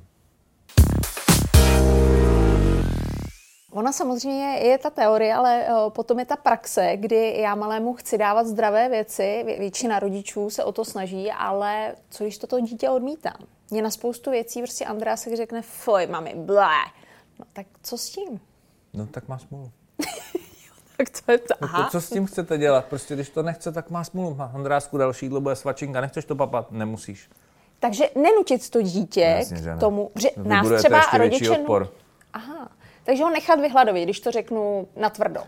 Ona 3.73 3.93
samozřejmě 3.93 4.57
je 4.57 4.79
ta 4.79 4.91
teorie, 4.91 5.35
ale 5.35 5.67
eh, 5.67 5.91
potom 5.91 6.19
je 6.19 6.25
ta 6.25 6.37
praxe, 6.37 6.97
kdy 6.97 7.41
já 7.41 7.55
malému 7.55 7.95
chci 7.95 8.19
dávat 8.19 8.47
zdravé 8.47 8.88
věci, 8.88 9.45
většina 9.59 9.99
rodičů 9.99 10.50
se 10.50 10.64
o 10.64 10.73
to 10.73 10.85
snaží, 10.85 11.33
ale 11.33 11.95
co 12.11 12.25
když 12.25 12.38
toto 12.38 12.61
dítě 12.61 12.91
odmítá? 12.91 13.33
Mě 13.71 13.83
na 13.83 13.91
spoustu 13.91 14.31
věcí 14.31 14.61
prostě 14.61 14.85
Andrea 14.85 15.17
se 15.17 15.37
řekne, 15.37 15.62
fuj, 15.62 16.07
mami, 16.07 16.35
blé. 16.37 16.76
No 17.38 17.45
tak 17.52 17.67
co 17.83 17.99
s 17.99 18.11
tím? 18.11 18.41
No 18.93 19.07
tak 19.07 19.29
má 19.29 19.38
smůlu. 19.38 19.71
tak 20.97 21.09
to 21.25 21.33
je 21.33 21.38
to, 21.38 21.55
no, 21.61 21.69
to, 21.69 21.91
co 21.91 22.00
s 22.00 22.11
tím 22.11 22.26
chcete 22.26 22.59
dělat? 22.59 22.85
Prostě 22.85 23.14
když 23.14 23.31
to 23.31 23.43
nechce, 23.43 23.73
tak 23.73 23.91
má 23.91 24.05
smůlu. 24.05 24.35
Má 24.35 24.50
Andrásku 24.55 24.99
další 24.99 25.26
jídlo 25.26 25.41
bude 25.41 25.57
svačinka, 25.57 26.00
nechceš 26.00 26.25
to 26.25 26.37
papat? 26.37 26.73
Nemusíš. 26.73 27.31
Takže 27.83 28.05
nenutit 28.15 28.71
to 28.71 28.83
dítě 28.83 29.31
no, 29.35 29.55
Jasně, 29.55 29.75
k 29.77 29.81
tomu, 29.81 30.11
že 30.15 30.29
nás 30.37 30.69
třeba 30.79 31.01
rodiče... 31.19 31.51
Odpor. 31.51 31.89
Aha, 32.33 32.69
takže 33.05 33.23
ho 33.23 33.31
nechat 33.31 33.61
vyhladovit, 33.61 34.05
když 34.05 34.21
to 34.21 34.31
řeknu 34.31 34.89
natvrdo. 34.97 35.41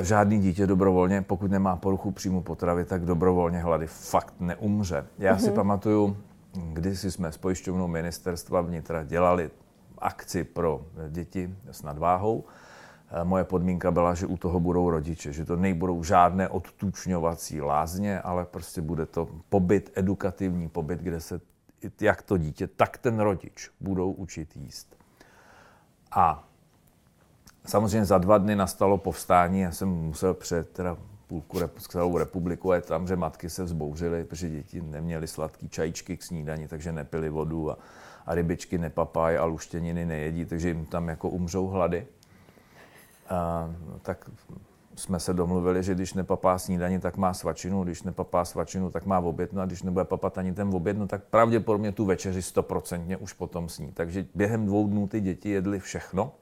E, 0.00 0.04
žádný 0.04 0.40
dítě 0.40 0.66
dobrovolně, 0.66 1.22
pokud 1.22 1.50
nemá 1.50 1.76
poruchu 1.76 2.10
příjmu 2.10 2.42
potravy, 2.42 2.84
tak 2.84 3.04
dobrovolně 3.04 3.58
hlady 3.58 3.86
fakt 3.86 4.34
neumře. 4.40 5.06
Já 5.18 5.34
mm-hmm. 5.34 5.38
si 5.40 5.46
mhm. 5.46 5.54
pamatuju, 5.54 6.16
když 6.72 7.00
jsme 7.02 7.32
s 7.32 7.36
pojišťovnou 7.36 7.88
ministerstva 7.88 8.60
vnitra 8.60 9.04
dělali 9.04 9.50
akci 9.98 10.44
pro 10.44 10.82
děti 11.08 11.54
s 11.70 11.82
nadváhou. 11.82 12.44
E, 13.20 13.24
moje 13.24 13.44
podmínka 13.44 13.90
byla, 13.90 14.14
že 14.14 14.26
u 14.26 14.36
toho 14.36 14.60
budou 14.60 14.90
rodiče, 14.90 15.32
že 15.32 15.44
to 15.44 15.56
nejbudou 15.56 16.04
žádné 16.04 16.48
odtučňovací 16.48 17.60
lázně, 17.60 18.20
ale 18.20 18.44
prostě 18.44 18.80
bude 18.80 19.06
to 19.06 19.28
pobyt, 19.48 19.92
edukativní 19.94 20.68
pobyt, 20.68 21.00
kde 21.00 21.20
se 21.20 21.51
jak 22.00 22.22
to 22.22 22.36
dítě, 22.36 22.66
tak 22.66 22.98
ten 22.98 23.20
rodič 23.20 23.70
budou 23.80 24.12
učit 24.12 24.56
jíst. 24.56 24.96
A 26.12 26.48
samozřejmě 27.66 28.04
za 28.04 28.18
dva 28.18 28.38
dny 28.38 28.56
nastalo 28.56 28.98
povstání, 28.98 29.60
já 29.60 29.72
jsem 29.72 29.88
musel 29.88 30.34
před 30.34 30.70
teda 30.70 30.96
půlku 31.26 31.58
celou 31.88 32.18
republiku 32.18 32.72
je 32.72 32.80
tam, 32.80 33.08
že 33.08 33.16
matky 33.16 33.50
se 33.50 33.64
vzbouřily, 33.64 34.24
protože 34.24 34.50
děti 34.50 34.80
neměly 34.80 35.26
sladký 35.26 35.68
čajíčky 35.68 36.16
k 36.16 36.22
snídani, 36.22 36.68
takže 36.68 36.92
nepili 36.92 37.28
vodu 37.28 37.70
a, 37.70 37.78
a 38.26 38.34
rybičky 38.34 38.78
nepapaj 38.78 39.38
a 39.38 39.44
luštěniny 39.44 40.06
nejedí, 40.06 40.44
takže 40.44 40.68
jim 40.68 40.86
tam 40.86 41.08
jako 41.08 41.28
umřou 41.28 41.66
hlady. 41.66 42.06
A, 43.28 43.70
tak 44.02 44.30
jsme 44.96 45.20
se 45.20 45.34
domluvili, 45.34 45.82
že 45.82 45.94
když 45.94 46.14
nepapá 46.14 46.58
snídaní, 46.58 47.00
tak 47.00 47.16
má 47.16 47.34
svačinu, 47.34 47.84
když 47.84 48.02
nepapá 48.02 48.44
svačinu, 48.44 48.90
tak 48.90 49.06
má 49.06 49.18
oběd, 49.18 49.52
no 49.52 49.62
a 49.62 49.66
když 49.66 49.82
nebude 49.82 50.04
papat 50.04 50.38
ani 50.38 50.52
ten 50.52 50.68
oběd, 50.74 50.98
no 50.98 51.06
tak 51.06 51.24
pravděpodobně 51.24 51.92
tu 51.92 52.04
večeři 52.04 52.42
stoprocentně 52.42 53.16
už 53.16 53.32
potom 53.32 53.68
sní. 53.68 53.92
Takže 53.92 54.26
během 54.34 54.66
dvou 54.66 54.88
dnů 54.88 55.08
ty 55.08 55.20
děti 55.20 55.48
jedly 55.48 55.78
všechno 55.78 56.32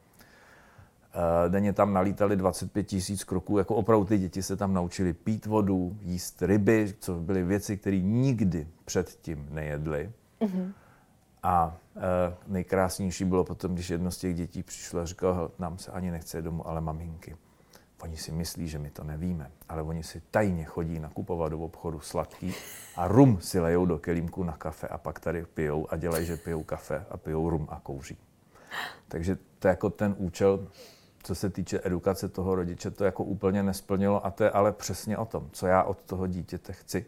Eh, 1.15 1.49
denně 1.49 1.73
tam 1.73 1.93
nalítali 1.93 2.37
25 2.37 2.83
tisíc 2.83 3.25
kroků, 3.25 3.59
jako 3.59 3.75
opravdu 3.75 4.05
ty 4.05 4.19
děti 4.19 4.43
se 4.43 4.57
tam 4.57 4.75
naučili 4.75 5.13
pít 5.13 5.47
vodu, 5.47 5.97
jíst 6.01 6.43
ryby, 6.43 6.95
co 7.01 7.15
byly 7.15 7.45
věci, 7.45 7.77
které 7.77 7.99
nikdy 7.99 8.67
předtím 8.85 9.47
nejedly. 9.51 10.13
Mm-hmm. 10.41 10.73
A 11.43 11.77
e, 11.97 12.01
nejkrásnější 12.47 13.25
bylo 13.25 13.45
potom, 13.45 13.75
když 13.75 13.91
jedno 13.91 14.11
z 14.11 14.19
těch 14.19 14.35
dětí 14.35 14.63
přišlo 14.63 15.01
a 15.01 15.05
říkalo, 15.05 15.51
nám 15.59 15.79
se 15.79 15.93
ani 15.93 16.11
nechce 16.11 16.43
domů, 16.43 16.69
ale 16.69 16.81
maminky. 16.81 17.37
Oni 18.03 18.17
si 18.17 18.33
myslí, 18.33 18.69
že 18.69 18.79
my 18.79 18.91
to 18.91 19.05
nevíme, 19.05 19.51
ale 19.69 19.83
oni 19.83 20.03
si 20.03 20.23
tajně 20.31 20.65
chodí 20.65 21.01
nakupovat 21.01 21.49
do 21.49 21.59
obchodu 21.59 22.01
sladký 22.01 22.55
a 22.97 23.09
rum 23.09 23.41
si 23.41 23.61
lejou 23.61 23.87
do 23.87 23.99
kelímku 23.99 24.45
na 24.45 24.53
kafe 24.53 24.89
a 24.89 24.99
pak 24.99 25.21
tady 25.21 25.45
pijou 25.45 25.87
a 25.91 25.97
dělají, 25.97 26.27
že 26.27 26.37
pijou 26.37 26.63
kafe 26.63 27.07
a 27.11 27.17
pijou 27.17 27.51
rum 27.51 27.67
a 27.71 27.81
kouří. 27.81 28.17
Takže 29.09 29.39
to 29.59 29.69
je 29.69 29.71
jako 29.71 29.91
ten 29.91 30.15
účel, 30.19 30.69
co 31.23 31.35
se 31.35 31.51
týče 31.51 31.81
edukace 31.85 32.29
toho 32.29 32.55
rodiče, 32.55 32.91
to 32.91 33.05
jako 33.05 33.25
úplně 33.25 33.63
nesplnilo 33.63 34.27
a 34.27 34.31
to 34.31 34.45
je 34.45 34.51
ale 34.51 34.73
přesně 34.73 35.19
o 35.19 35.25
tom, 35.25 35.49
co 35.53 35.67
já 35.67 35.83
od 35.83 36.03
toho 36.03 36.27
dítěte 36.27 36.73
chci, 36.73 37.07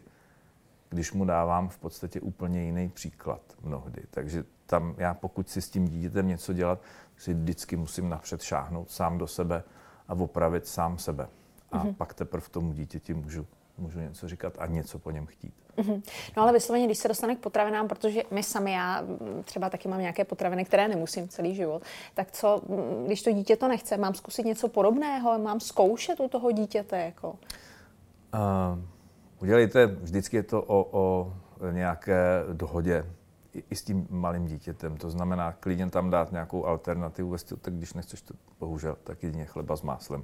když 0.89 1.13
mu 1.13 1.25
dávám 1.25 1.69
v 1.69 1.77
podstatě 1.77 2.21
úplně 2.21 2.63
jiný 2.63 2.89
příklad 2.89 3.41
mnohdy. 3.63 4.03
Takže 4.09 4.43
tam 4.65 4.95
já, 4.97 5.13
pokud 5.13 5.49
si 5.49 5.61
s 5.61 5.69
tím 5.69 5.87
dítětem 5.87 6.27
něco 6.27 6.53
dělat, 6.53 6.81
si 7.17 7.33
vždycky 7.33 7.75
musím 7.75 8.09
napřed 8.09 8.41
šáhnout 8.41 8.91
sám 8.91 9.17
do 9.17 9.27
sebe 9.27 9.63
a 10.07 10.13
opravit 10.13 10.67
sám 10.67 10.97
sebe. 10.97 11.27
A 11.71 11.85
mm-hmm. 11.85 11.95
pak 11.95 12.13
teprve 12.13 12.47
tomu 12.51 12.73
dítěti 12.73 13.13
můžu, 13.13 13.45
můžu 13.77 13.99
něco 13.99 14.27
říkat 14.27 14.53
a 14.59 14.65
něco 14.65 14.99
po 14.99 15.11
něm 15.11 15.25
chtít. 15.25 15.53
Mm-hmm. 15.77 16.01
No 16.37 16.43
ale 16.43 16.53
vysloveně, 16.53 16.85
když 16.85 16.97
se 16.97 17.07
dostane 17.07 17.35
k 17.35 17.39
potravinám, 17.39 17.87
protože 17.87 18.21
my 18.31 18.43
sami, 18.43 18.71
já 18.71 19.03
třeba 19.45 19.69
taky 19.69 19.87
mám 19.87 19.99
nějaké 19.99 20.25
potraviny, 20.25 20.65
které 20.65 20.87
nemusím 20.87 21.27
celý 21.27 21.55
život, 21.55 21.83
tak 22.13 22.31
co, 22.31 22.61
když 23.05 23.21
to 23.21 23.31
dítě 23.31 23.55
to 23.55 23.67
nechce, 23.67 23.97
mám 23.97 24.13
zkusit 24.13 24.45
něco 24.45 24.67
podobného, 24.67 25.39
mám 25.39 25.59
zkoušet 25.59 26.19
u 26.19 26.27
toho 26.27 26.51
dítěte? 26.51 26.97
Jako? 26.99 27.29
Uh, 27.29 28.79
udělejte, 29.41 29.85
vždycky 29.85 30.35
je 30.35 30.43
to 30.43 30.61
o, 30.61 30.87
o 30.91 31.31
nějaké 31.71 32.43
dohodě 32.53 33.05
i, 33.69 33.75
s 33.75 33.83
tím 33.83 34.07
malým 34.09 34.45
dítětem. 34.45 34.97
To 34.97 35.09
znamená, 35.09 35.51
klidně 35.51 35.89
tam 35.89 36.09
dát 36.09 36.31
nějakou 36.31 36.65
alternativu, 36.65 37.35
tak 37.61 37.73
když 37.73 37.93
nechceš 37.93 38.21
to, 38.21 38.33
bohužel, 38.59 38.97
tak 39.03 39.23
jedině 39.23 39.45
chleba 39.45 39.75
s 39.75 39.81
máslem 39.81 40.23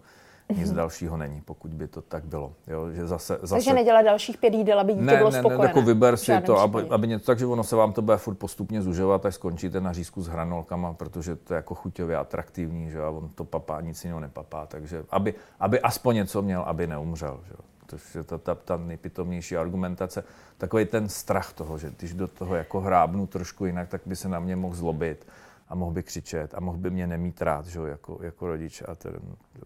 nic 0.56 0.72
dalšího 0.72 1.18
není, 1.18 1.42
pokud 1.42 1.74
by 1.74 1.88
to 1.88 2.02
tak 2.02 2.26
bylo. 2.26 2.54
Jo, 2.68 2.92
že 2.92 3.08
zase, 3.08 3.38
zase... 3.42 3.54
Takže 3.54 3.74
nedělat 3.74 4.02
dalších 4.02 4.38
pět 4.38 4.54
jídel, 4.54 4.80
aby 4.80 4.94
dítě 4.94 5.06
ne, 5.06 5.18
bylo 5.18 5.32
ne, 5.32 5.40
spokojené. 5.40 5.64
Ne, 5.64 5.70
jako 5.70 5.82
vyber 5.82 6.18
si 6.18 6.42
to, 6.42 6.60
aby, 6.60 6.90
aby 6.90 7.08
něco, 7.08 7.26
takže 7.26 7.46
ono 7.46 7.64
se 7.64 7.76
vám 7.76 7.94
to 7.94 8.02
bude 8.02 8.18
furt 8.18 8.36
postupně 8.36 8.82
zužovat, 8.82 9.26
až 9.26 9.36
skončíte 9.36 9.82
na 9.82 9.94
řízku 9.94 10.22
s 10.22 10.28
hranolkama, 10.28 10.94
protože 10.94 11.36
to 11.36 11.54
je 11.54 11.56
jako 11.56 11.76
chuťově 11.76 12.18
atraktivní, 12.18 12.92
že 12.92 13.02
a 13.02 13.10
on 13.10 13.30
to 13.36 13.44
papá, 13.44 13.82
nic 13.82 14.04
jiného 14.04 14.20
nepapá, 14.20 14.66
takže 14.66 15.04
aby, 15.10 15.34
aby 15.60 15.82
aspoň 15.82 16.16
něco 16.16 16.42
měl, 16.42 16.62
aby 16.62 16.88
neumřel. 16.88 17.40
Že? 17.48 17.54
To 17.90 18.18
je 18.18 18.24
ta, 18.24 18.38
ta, 18.38 18.56
ta 18.56 18.78
nejpitomnější 18.78 19.58
argumentace. 19.58 20.24
Takový 20.58 20.86
ten 20.86 21.10
strach 21.10 21.54
toho, 21.54 21.78
že 21.78 21.92
když 21.98 22.14
do 22.14 22.28
toho 22.28 22.56
jako 22.56 22.82
hrábnu 22.82 23.28
trošku 23.28 23.66
jinak, 23.66 23.90
tak 23.90 24.02
by 24.06 24.16
se 24.16 24.30
na 24.30 24.40
mě 24.40 24.56
mohl 24.56 24.76
zlobit 24.76 25.28
a 25.70 25.76
mohl 25.76 25.92
by 25.92 26.04
křičet 26.04 26.54
a 26.54 26.60
mohl 26.60 26.78
by 26.78 26.90
mě 26.90 27.08
nemít 27.08 27.42
rád, 27.42 27.66
že, 27.66 27.80
jako, 27.80 28.20
jako 28.22 28.48
rodič. 28.48 28.84
A 28.88 28.96
ten, 28.96 29.20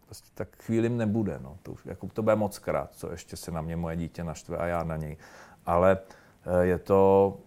prostě 0.05 0.29
tak 0.33 0.47
chvílim 0.63 0.97
nebude. 0.97 1.39
No. 1.43 1.57
To, 1.63 1.75
jako, 1.85 2.07
to 2.07 2.23
bude 2.23 2.35
moc 2.35 2.59
krát, 2.59 2.89
co 2.93 3.11
ještě 3.11 3.37
se 3.37 3.51
na 3.51 3.61
mě 3.61 3.75
moje 3.75 3.95
dítě 3.95 4.23
naštve 4.23 4.57
a 4.57 4.65
já 4.65 4.83
na 4.83 4.97
něj. 4.97 5.17
Ale 5.65 5.97
eh, 6.45 6.65
je 6.65 6.79
to 6.79 7.37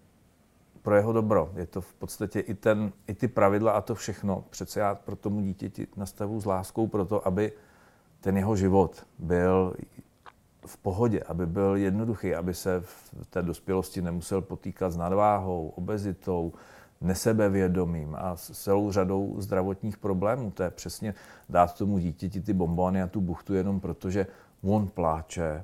pro 0.81 0.95
jeho 0.95 1.13
dobro. 1.13 1.51
Je 1.55 1.67
to 1.67 1.81
v 1.81 1.93
podstatě 1.93 2.39
i, 2.39 2.53
ten, 2.53 2.91
i 3.07 3.13
ty 3.13 3.27
pravidla 3.27 3.71
a 3.71 3.81
to 3.81 3.95
všechno. 3.95 4.43
Přece 4.49 4.79
já 4.79 4.95
pro 4.95 5.15
tomu 5.15 5.41
dítěti 5.41 5.87
nastavu 5.95 6.39
s 6.39 6.45
láskou 6.45 6.87
pro 6.87 7.05
to, 7.05 7.27
aby 7.27 7.51
ten 8.19 8.37
jeho 8.37 8.55
život 8.55 9.05
byl 9.19 9.73
v 10.67 10.77
pohodě, 10.77 11.19
aby 11.23 11.45
byl 11.45 11.75
jednoduchý, 11.75 12.35
aby 12.35 12.53
se 12.53 12.81
v 12.81 13.25
té 13.29 13.41
dospělosti 13.41 14.01
nemusel 14.01 14.41
potýkat 14.41 14.89
s 14.91 14.97
nadváhou, 14.97 15.73
obezitou, 15.75 16.53
nesebevědomým 17.01 18.15
a 18.19 18.35
s 18.35 18.51
celou 18.51 18.91
řadou 18.91 19.35
zdravotních 19.37 19.97
problémů. 19.97 20.51
To 20.51 20.63
je 20.63 20.69
přesně 20.69 21.13
dát 21.49 21.77
tomu 21.77 21.97
dítěti 21.97 22.41
ty 22.41 22.53
bombony 22.53 23.01
a 23.01 23.07
tu 23.07 23.21
buchtu 23.21 23.53
jenom 23.53 23.79
proto, 23.79 24.09
že 24.09 24.27
on 24.63 24.87
pláče 24.87 25.63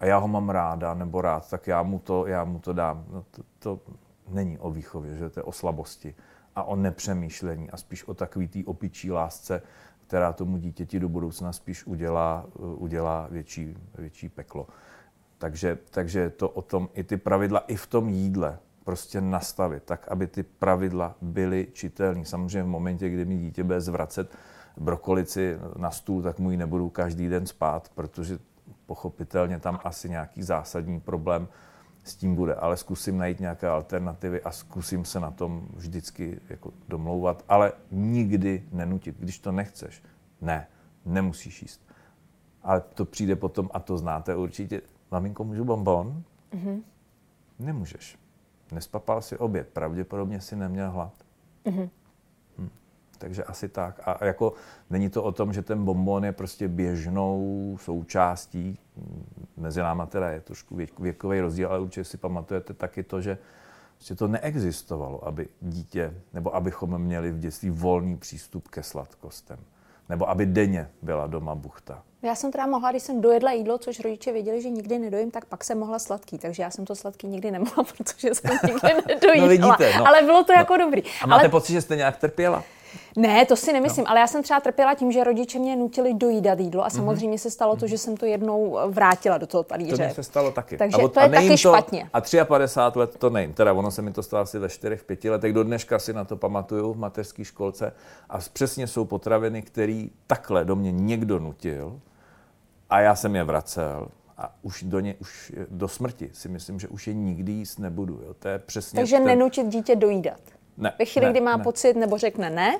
a 0.00 0.06
já 0.06 0.18
ho 0.18 0.28
mám 0.28 0.50
ráda 0.50 0.94
nebo 0.94 1.20
rád, 1.20 1.50
tak 1.50 1.66
já 1.66 1.82
mu 1.82 1.98
to, 1.98 2.26
já 2.26 2.44
mu 2.44 2.58
to 2.58 2.72
dám. 2.72 3.04
No 3.10 3.24
to, 3.30 3.42
to 3.58 3.80
není 4.28 4.58
o 4.58 4.70
výchově, 4.70 5.16
že 5.16 5.30
to 5.30 5.40
je 5.40 5.44
o 5.44 5.52
slabosti 5.52 6.14
a 6.56 6.62
o 6.62 6.76
nepřemýšlení 6.76 7.70
a 7.70 7.76
spíš 7.76 8.04
o 8.04 8.14
takový 8.14 8.48
té 8.48 8.58
opičí 8.64 9.10
lásce, 9.10 9.62
která 10.08 10.32
tomu 10.32 10.56
dítěti 10.56 11.00
do 11.00 11.08
budoucna 11.08 11.52
spíš 11.52 11.86
udělá, 11.86 12.46
udělá 12.56 13.28
větší, 13.30 13.76
větší 13.98 14.28
peklo. 14.28 14.66
Takže, 15.38 15.78
takže 15.90 16.30
to 16.30 16.48
o 16.48 16.62
tom 16.62 16.88
i 16.94 17.04
ty 17.04 17.16
pravidla 17.16 17.58
i 17.58 17.76
v 17.76 17.86
tom 17.86 18.08
jídle 18.08 18.58
prostě 18.84 19.20
nastavit, 19.20 19.82
tak 19.82 20.08
aby 20.08 20.26
ty 20.26 20.42
pravidla 20.42 21.14
byly 21.22 21.68
čitelné. 21.72 22.24
Samozřejmě 22.24 22.62
v 22.62 22.66
momentě, 22.66 23.08
kdy 23.08 23.24
mi 23.24 23.36
dítě 23.36 23.64
bude 23.64 23.80
zvracet 23.80 24.36
brokolici 24.76 25.58
na 25.76 25.90
stůl, 25.90 26.22
tak 26.22 26.38
mu 26.38 26.50
ji 26.50 26.56
nebudu 26.56 26.88
každý 26.88 27.28
den 27.28 27.46
spát, 27.46 27.88
protože 27.94 28.38
pochopitelně 28.86 29.60
tam 29.60 29.80
asi 29.84 30.08
nějaký 30.08 30.42
zásadní 30.42 31.00
problém 31.00 31.48
s 32.08 32.16
tím 32.16 32.34
bude, 32.34 32.54
ale 32.54 32.76
zkusím 32.76 33.18
najít 33.18 33.40
nějaké 33.40 33.68
alternativy 33.68 34.42
a 34.42 34.50
zkusím 34.50 35.04
se 35.04 35.20
na 35.20 35.30
tom 35.30 35.68
vždycky 35.74 36.40
jako 36.48 36.72
domlouvat, 36.88 37.44
ale 37.48 37.72
nikdy 37.90 38.64
nenutit. 38.72 39.16
Když 39.18 39.38
to 39.38 39.52
nechceš, 39.52 40.02
ne, 40.40 40.66
nemusíš 41.04 41.62
jíst. 41.62 41.80
Ale 42.62 42.80
to 42.80 43.04
přijde 43.04 43.36
potom, 43.36 43.70
a 43.74 43.80
to 43.80 43.98
znáte 43.98 44.36
určitě, 44.36 44.82
maminko, 45.10 45.44
můžu 45.44 45.64
bonbon? 45.64 46.22
Mm-hmm. 46.52 46.82
Nemůžeš. 47.58 48.18
Nespapal 48.72 49.22
si 49.22 49.38
oběd, 49.38 49.68
pravděpodobně 49.68 50.40
si 50.40 50.56
neměl 50.56 50.90
hlad. 50.90 51.12
Mm-hmm. 51.64 51.90
Hm. 52.58 52.68
Takže 53.18 53.44
asi 53.44 53.68
tak. 53.68 54.00
A 54.08 54.24
jako 54.24 54.52
není 54.90 55.10
to 55.10 55.22
o 55.22 55.32
tom, 55.32 55.52
že 55.52 55.62
ten 55.62 55.84
bonbon 55.84 56.24
je 56.24 56.32
prostě 56.32 56.68
běžnou 56.68 57.76
součástí, 57.80 58.78
mezi 59.56 59.80
náma 59.80 60.06
teda 60.06 60.30
je 60.30 60.40
trošku 60.40 60.76
věk, 60.76 61.00
věkový 61.00 61.40
rozdíl, 61.40 61.68
ale 61.68 61.80
určitě 61.80 62.04
si 62.04 62.16
pamatujete 62.16 62.74
taky 62.74 63.02
to, 63.02 63.20
že 63.20 63.38
prostě 63.94 64.14
to 64.14 64.28
neexistovalo, 64.28 65.26
aby 65.26 65.48
dítě, 65.60 66.14
nebo 66.32 66.54
abychom 66.54 66.98
měli 66.98 67.32
v 67.32 67.38
dětství 67.38 67.70
volný 67.70 68.16
přístup 68.16 68.68
ke 68.68 68.82
sladkostem. 68.82 69.58
Nebo 70.08 70.28
aby 70.30 70.46
denně 70.46 70.90
byla 71.02 71.26
doma 71.26 71.54
buchta. 71.54 72.02
Já 72.22 72.34
jsem 72.34 72.52
teda 72.52 72.66
mohla, 72.66 72.90
když 72.90 73.02
jsem 73.02 73.20
dojedla 73.20 73.52
jídlo, 73.52 73.78
což 73.78 74.00
rodiče 74.00 74.32
věděli, 74.32 74.62
že 74.62 74.70
nikdy 74.70 74.98
nedojím, 74.98 75.30
tak 75.30 75.44
pak 75.44 75.64
jsem 75.64 75.78
mohla 75.78 75.98
sladký. 75.98 76.38
Takže 76.38 76.62
já 76.62 76.70
jsem 76.70 76.84
to 76.84 76.94
sladký 76.94 77.26
nikdy 77.26 77.50
nemohla, 77.50 77.84
protože 77.96 78.34
jsem 78.34 78.50
nikdy 78.50 78.88
nedojídala. 79.06 79.42
no 79.42 79.48
vidíte, 79.48 79.98
no. 79.98 80.08
Ale 80.08 80.22
bylo 80.22 80.44
to 80.44 80.52
no. 80.52 80.58
jako 80.58 80.76
dobrý. 80.76 81.02
A 81.22 81.26
máte 81.26 81.40
ale... 81.40 81.48
pocit, 81.48 81.72
že 81.72 81.82
jste 81.82 81.96
nějak 81.96 82.16
trpěla? 82.16 82.64
Ne, 83.16 83.46
to 83.46 83.56
si 83.56 83.72
nemyslím, 83.72 84.04
no. 84.04 84.10
ale 84.10 84.20
já 84.20 84.26
jsem 84.26 84.42
třeba 84.42 84.60
trpěla 84.60 84.94
tím, 84.94 85.12
že 85.12 85.24
rodiče 85.24 85.58
mě 85.58 85.76
nutili 85.76 86.14
dojídat 86.14 86.60
jídlo 86.60 86.82
a 86.82 86.86
mhm. 86.86 86.96
samozřejmě 86.96 87.36
mm-hmm. 87.36 87.42
se 87.42 87.50
stalo 87.50 87.76
to, 87.76 87.86
že 87.86 87.98
jsem 87.98 88.16
to 88.16 88.26
jednou 88.26 88.78
vrátila 88.88 89.38
do 89.38 89.46
toho 89.46 89.62
talíře. 89.62 90.08
To 90.08 90.14
se 90.14 90.22
stalo 90.22 90.50
taky. 90.50 90.76
Takže 90.76 90.96
a 90.96 91.04
od, 91.04 91.14
to 91.14 91.20
je 91.20 91.28
taky 91.28 91.48
to, 91.48 91.56
špatně. 91.56 92.10
A 92.12 92.20
53 92.44 92.98
let 92.98 93.16
to 93.18 93.30
nejím. 93.30 93.52
Teda 93.52 93.72
ono 93.72 93.90
se 93.90 94.02
mi 94.02 94.12
to 94.12 94.22
stalo 94.22 94.42
asi 94.42 94.58
ve 94.58 94.66
4-5 94.66 95.30
letech. 95.30 95.52
Do 95.52 95.64
dneška 95.64 95.98
si 95.98 96.12
na 96.12 96.24
to 96.24 96.36
pamatuju 96.36 96.92
v 96.92 96.98
mateřské 96.98 97.44
školce. 97.44 97.92
A 98.28 98.38
přesně 98.52 98.86
jsou 98.86 99.04
potraviny, 99.04 99.62
které 99.62 100.06
takhle 100.26 100.64
do 100.64 100.76
mě 100.76 100.92
někdo 100.92 101.38
nutil 101.38 102.00
a 102.90 103.00
já 103.00 103.14
jsem 103.14 103.36
je 103.36 103.44
vracel 103.44 104.08
a 104.38 104.54
už 104.62 104.82
do, 104.82 105.00
ně, 105.00 105.14
už 105.20 105.52
do 105.70 105.88
smrti 105.88 106.30
si 106.32 106.48
myslím, 106.48 106.80
že 106.80 106.88
už 106.88 107.06
je 107.06 107.14
nikdy 107.14 107.52
jíst 107.52 107.78
nebudu. 107.78 108.20
Jo. 108.26 108.34
To 108.34 108.48
je 108.48 108.58
přesně 108.58 109.00
Takže 109.00 109.16
ten... 109.16 109.24
nenučit 109.24 109.66
dítě 109.66 109.96
dojídat. 109.96 110.40
Ne, 110.78 110.92
Ve 110.98 111.04
chvíli, 111.04 111.26
ne, 111.26 111.32
kdy 111.32 111.40
má 111.40 111.56
ne. 111.56 111.64
pocit 111.64 111.96
nebo 111.96 112.18
řekne 112.18 112.50
ne, 112.50 112.78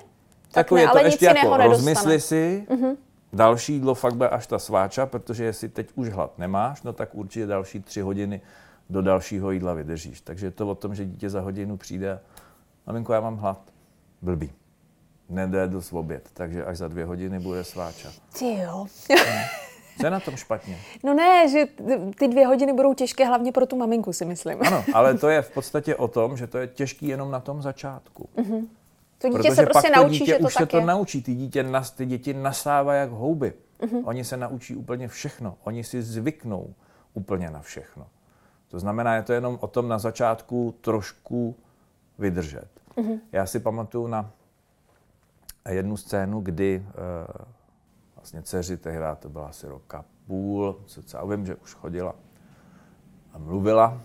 tak, 0.52 0.70
ne, 0.70 0.80
je 0.80 0.86
to 0.86 0.92
ale 0.92 1.04
ještě 1.04 1.26
nic 1.26 1.36
jako 1.36 1.56
rozmysli 1.56 2.20
si, 2.20 2.66
uh-huh. 2.68 2.96
další 3.32 3.72
jídlo 3.72 3.94
fakt 3.94 4.14
bude 4.14 4.28
až 4.28 4.46
ta 4.46 4.58
sváča, 4.58 5.06
protože 5.06 5.44
jestli 5.44 5.68
teď 5.68 5.88
už 5.94 6.08
hlad 6.08 6.38
nemáš, 6.38 6.82
no 6.82 6.92
tak 6.92 7.14
určitě 7.14 7.46
další 7.46 7.80
tři 7.80 8.00
hodiny 8.00 8.40
do 8.90 9.02
dalšího 9.02 9.50
jídla 9.50 9.74
vydržíš. 9.74 10.20
Takže 10.20 10.46
je 10.46 10.50
to 10.50 10.68
o 10.68 10.74
tom, 10.74 10.94
že 10.94 11.04
dítě 11.04 11.30
za 11.30 11.40
hodinu 11.40 11.76
přijde 11.76 12.12
a 12.12 12.20
maminko, 12.86 13.12
já 13.12 13.20
mám 13.20 13.36
hlad. 13.36 13.60
Blbý. 14.22 14.52
Nedé 15.28 15.68
dost 15.68 15.92
oběd, 15.92 16.28
takže 16.34 16.64
až 16.64 16.76
za 16.76 16.88
dvě 16.88 17.04
hodiny 17.04 17.38
bude 17.38 17.64
sváča. 17.64 18.08
Ty 18.38 18.54
jo. 18.54 18.86
Co 20.00 20.06
je 20.06 20.10
na 20.10 20.20
tom 20.20 20.36
špatně? 20.36 20.78
No 21.04 21.14
ne, 21.14 21.48
že 21.48 21.66
ty 22.18 22.28
dvě 22.28 22.46
hodiny 22.46 22.72
budou 22.72 22.94
těžké 22.94 23.26
hlavně 23.26 23.52
pro 23.52 23.66
tu 23.66 23.76
maminku, 23.76 24.12
si 24.12 24.24
myslím. 24.24 24.58
Ano, 24.66 24.84
ale 24.94 25.18
to 25.18 25.28
je 25.28 25.42
v 25.42 25.50
podstatě 25.50 25.96
o 25.96 26.08
tom, 26.08 26.36
že 26.36 26.46
to 26.46 26.58
je 26.58 26.66
těžký 26.66 27.08
jenom 27.08 27.30
na 27.30 27.40
tom 27.40 27.62
začátku. 27.62 28.28
Mm-hmm. 28.36 28.66
To 29.18 29.28
dítě 29.28 29.38
Protože 29.38 29.54
se 29.54 29.62
prostě 29.62 29.88
pak 29.88 29.96
naučí, 29.96 30.18
to 30.18 30.24
dítě 30.24 30.32
že 30.32 30.38
to 30.38 30.46
už 30.46 30.54
tak 30.54 30.70
se 30.70 30.76
je. 30.76 30.80
to 30.80 30.86
naučí. 30.86 31.22
Ty, 31.22 31.34
dítě, 31.34 31.66
ty 31.96 32.06
děti 32.06 32.34
nasávají 32.34 33.00
jak 33.00 33.10
houby. 33.10 33.52
Mm-hmm. 33.80 34.02
Oni 34.04 34.24
se 34.24 34.36
naučí 34.36 34.76
úplně 34.76 35.08
všechno. 35.08 35.56
Oni 35.64 35.84
si 35.84 36.02
zvyknou 36.02 36.74
úplně 37.14 37.50
na 37.50 37.60
všechno. 37.60 38.06
To 38.68 38.78
znamená, 38.78 39.14
je 39.14 39.22
to 39.22 39.32
jenom 39.32 39.58
o 39.60 39.66
tom 39.66 39.88
na 39.88 39.98
začátku 39.98 40.74
trošku 40.80 41.56
vydržet. 42.18 42.68
Mm-hmm. 42.96 43.18
Já 43.32 43.46
si 43.46 43.60
pamatuju 43.60 44.06
na 44.06 44.30
jednu 45.68 45.96
scénu, 45.96 46.40
kdy 46.40 46.86
vlastně 48.28 48.42
dceři, 48.42 48.76
tehdy 48.76 49.04
to 49.18 49.28
byla 49.28 49.48
asi 49.48 49.68
roka 49.68 50.04
půl, 50.26 50.80
co 50.86 51.26
vím, 51.26 51.46
že 51.46 51.54
už 51.54 51.74
chodila 51.74 52.14
a 53.32 53.38
mluvila, 53.38 54.00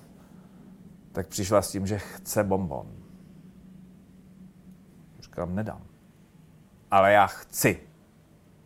tak 1.12 1.28
přišla 1.28 1.62
s 1.62 1.72
tím, 1.72 1.88
že 1.88 1.98
chce 1.98 2.44
bonbon. 2.44 2.88
Říkám, 5.20 5.56
nedám. 5.56 5.82
Ale 6.92 7.14
já 7.14 7.28
chci. 7.28 7.80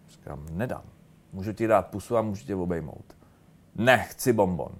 Říkám, 0.08 0.46
nedám. 0.52 0.84
Můžu 1.34 1.54
ti 1.54 1.68
dát 1.68 1.88
pusu 1.88 2.18
a 2.18 2.22
můžu 2.22 2.46
tě 2.46 2.56
obejmout. 2.56 3.18
Ne, 3.76 3.98
chci 4.04 4.34
bonbon. 4.34 4.72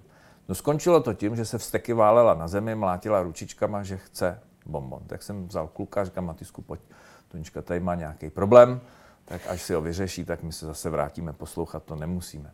No 0.48 0.54
skončilo 0.54 1.00
to 1.00 1.14
tím, 1.14 1.36
že 1.36 1.44
se 1.44 1.58
vsteky 1.58 1.92
válela 1.92 2.34
na 2.34 2.48
zemi, 2.48 2.74
mlátila 2.74 3.22
ručičkama, 3.22 3.82
že 3.82 3.96
chce 3.96 4.40
bonbon. 4.66 5.02
Tak 5.06 5.22
jsem 5.22 5.48
vzal 5.48 5.68
kluka, 5.68 6.04
říkám, 6.04 6.26
Matisku, 6.26 6.62
pojď, 6.62 6.80
Tonička 7.28 7.62
tady 7.62 7.80
má 7.80 7.94
nějaký 7.94 8.30
problém, 8.30 8.80
tak 9.28 9.46
až 9.46 9.62
si 9.62 9.74
ho 9.74 9.80
vyřeší, 9.80 10.24
tak 10.24 10.42
my 10.42 10.52
se 10.52 10.66
zase 10.66 10.90
vrátíme 10.90 11.32
poslouchat, 11.32 11.84
to 11.84 11.96
nemusíme. 11.96 12.52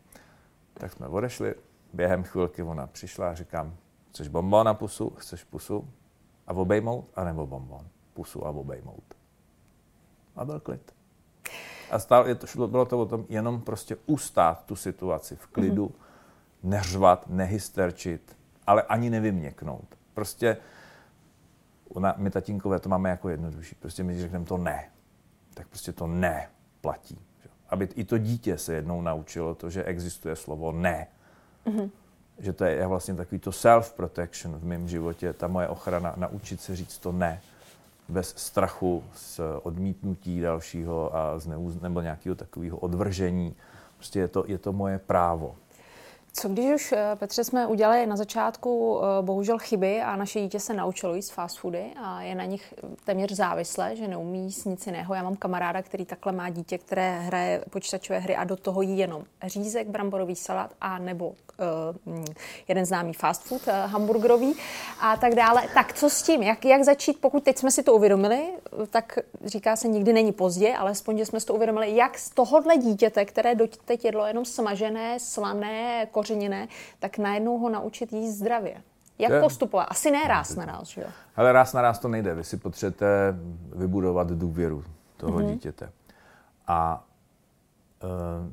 Tak 0.74 0.92
jsme 0.92 1.08
odešli, 1.08 1.54
během 1.92 2.22
chvilky 2.22 2.62
ona 2.62 2.86
přišla 2.86 3.30
a 3.30 3.34
říkám, 3.34 3.76
chceš 4.10 4.28
bonbon 4.28 4.66
na 4.66 4.74
pusu, 4.74 5.10
chceš 5.10 5.44
pusu 5.44 5.88
a 6.46 6.52
obejmout, 6.52 7.08
anebo 7.16 7.46
bonbon, 7.46 7.86
pusu 8.14 8.46
a 8.46 8.50
obejmout. 8.50 9.14
A 10.36 10.44
byl 10.44 10.60
klid. 10.60 10.94
A 11.90 11.98
stále 11.98 12.28
je 12.28 12.34
to, 12.34 12.46
šlo, 12.46 12.68
bylo 12.68 12.84
to 12.84 13.00
o 13.00 13.06
tom 13.06 13.26
jenom 13.28 13.60
prostě 13.60 13.96
ustát 14.06 14.64
tu 14.64 14.76
situaci 14.76 15.36
v 15.36 15.46
klidu, 15.46 15.86
mm-hmm. 15.86 16.68
neřvat, 16.68 17.28
nehysterčit, 17.28 18.36
ale 18.66 18.82
ani 18.82 19.10
nevyměknout. 19.10 19.98
Prostě 20.14 20.56
ona, 21.88 22.14
my 22.16 22.30
tatínkové 22.30 22.80
to 22.80 22.88
máme 22.88 23.10
jako 23.10 23.28
jednodušší. 23.28 23.74
Prostě 23.74 24.02
my 24.02 24.20
řekneme 24.20 24.44
to 24.44 24.56
ne, 24.56 24.90
tak 25.54 25.68
prostě 25.68 25.92
to 25.92 26.06
ne 26.06 26.48
platí. 26.84 27.16
Aby 27.68 27.88
i 27.96 28.04
to 28.04 28.18
dítě 28.18 28.58
se 28.58 28.74
jednou 28.74 29.00
naučilo 29.00 29.54
to, 29.54 29.70
že 29.70 29.84
existuje 29.84 30.36
slovo 30.36 30.72
ne. 30.72 31.06
Mm-hmm. 31.66 31.90
Že 32.38 32.52
to 32.52 32.64
je 32.64 32.86
vlastně 32.86 33.14
takový 33.14 33.38
to 33.38 33.52
self-protection 33.52 34.58
v 34.58 34.64
mém 34.64 34.88
životě, 34.88 35.32
ta 35.32 35.48
moje 35.48 35.68
ochrana, 35.68 36.14
naučit 36.16 36.60
se 36.60 36.76
říct 36.76 36.98
to 36.98 37.12
ne 37.12 37.40
bez 38.08 38.34
strachu 38.36 39.04
z 39.14 39.40
odmítnutí 39.62 40.40
dalšího 40.40 41.16
a 41.16 41.38
z 41.38 41.46
neúz, 41.46 41.80
nebo 41.80 42.00
nějakého 42.00 42.34
takového 42.34 42.78
odvržení. 42.78 43.56
Prostě 43.96 44.18
je 44.18 44.28
to, 44.28 44.44
je 44.46 44.58
to 44.58 44.72
moje 44.72 44.98
právo. 44.98 45.56
Co 46.36 46.48
když 46.48 46.74
už, 46.74 46.92
eh, 46.92 47.16
Petře, 47.16 47.44
jsme 47.44 47.66
udělali 47.66 48.06
na 48.06 48.16
začátku 48.16 49.00
eh, 49.00 49.22
bohužel 49.22 49.58
chyby 49.58 50.02
a 50.02 50.16
naše 50.16 50.40
dítě 50.40 50.60
se 50.60 50.74
naučilo 50.74 51.14
jíst 51.14 51.30
fast 51.30 51.58
foody 51.58 51.84
a 52.02 52.22
je 52.22 52.34
na 52.34 52.44
nich 52.44 52.74
téměř 53.04 53.32
závislé, 53.32 53.96
že 53.96 54.08
neumí 54.08 54.44
jíst 54.44 54.64
nic 54.64 54.86
jiného. 54.86 55.14
Já 55.14 55.22
mám 55.22 55.36
kamaráda, 55.36 55.82
který 55.82 56.04
takhle 56.04 56.32
má 56.32 56.50
dítě, 56.50 56.78
které 56.78 57.18
hraje 57.20 57.64
počítačové 57.70 58.18
hry 58.18 58.36
a 58.36 58.44
do 58.44 58.56
toho 58.56 58.82
jí 58.82 58.98
jenom 58.98 59.24
řízek, 59.46 59.88
bramborový 59.88 60.36
salát 60.36 60.70
a 60.80 60.98
nebo 60.98 61.28
uh, 62.08 62.24
jeden 62.68 62.86
známý 62.86 63.12
fast 63.12 63.42
food, 63.42 63.66
uh, 63.66 63.74
hamburgerový 63.74 64.54
a 65.00 65.16
tak 65.16 65.34
dále. 65.34 65.62
Tak 65.74 65.92
co 65.92 66.10
s 66.10 66.22
tím? 66.22 66.42
Jak, 66.42 66.64
jak 66.64 66.82
začít, 66.82 67.20
pokud 67.20 67.44
teď 67.44 67.58
jsme 67.58 67.70
si 67.70 67.82
to 67.82 67.94
uvědomili, 67.94 68.48
tak 68.90 69.18
říká 69.44 69.76
se 69.76 69.88
nikdy 69.88 70.12
není 70.12 70.32
pozdě, 70.32 70.74
ale 70.74 70.90
aspoň, 70.90 71.18
že 71.18 71.26
jsme 71.26 71.40
si 71.40 71.46
to 71.46 71.54
uvědomili, 71.54 71.96
jak 71.96 72.18
z 72.18 72.30
tohohle 72.30 72.76
dítěte, 72.76 73.24
které 73.24 73.54
teď 73.84 74.04
jedlo 74.04 74.26
jenom 74.26 74.44
smažené, 74.44 75.20
slané, 75.20 76.08
zakořeněné, 76.24 76.68
tak 76.98 77.18
najednou 77.18 77.58
ho 77.58 77.70
naučit 77.70 78.12
jíst 78.12 78.34
zdravě. 78.34 78.82
Jak 79.18 79.32
je, 79.32 79.40
postupovat? 79.40 79.84
Asi 79.84 80.10
ne 80.10 80.28
ráz 80.28 80.56
na 80.56 80.64
ráz, 80.64 80.88
že 80.88 81.00
jo? 81.00 81.06
Ale 81.36 81.52
ráz 81.52 81.72
na 81.72 81.82
ráz 81.82 81.98
to 81.98 82.08
nejde. 82.08 82.34
Vy 82.34 82.44
si 82.44 82.56
potřebujete 82.56 83.36
vybudovat 83.76 84.28
důvěru 84.30 84.84
toho 85.16 85.38
mm-hmm. 85.38 85.52
dítěte. 85.52 85.92
A 86.66 87.04
e, 88.02 88.52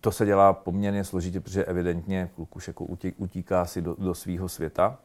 to 0.00 0.12
se 0.12 0.26
dělá 0.26 0.52
poměrně 0.52 1.04
složitě, 1.04 1.40
protože 1.40 1.64
evidentně 1.64 2.30
kluk 2.34 2.56
už 2.56 2.68
jako 2.68 2.84
utíká 3.16 3.64
si 3.64 3.82
do, 3.82 3.96
do 3.98 4.14
svého 4.14 4.48
světa. 4.48 4.98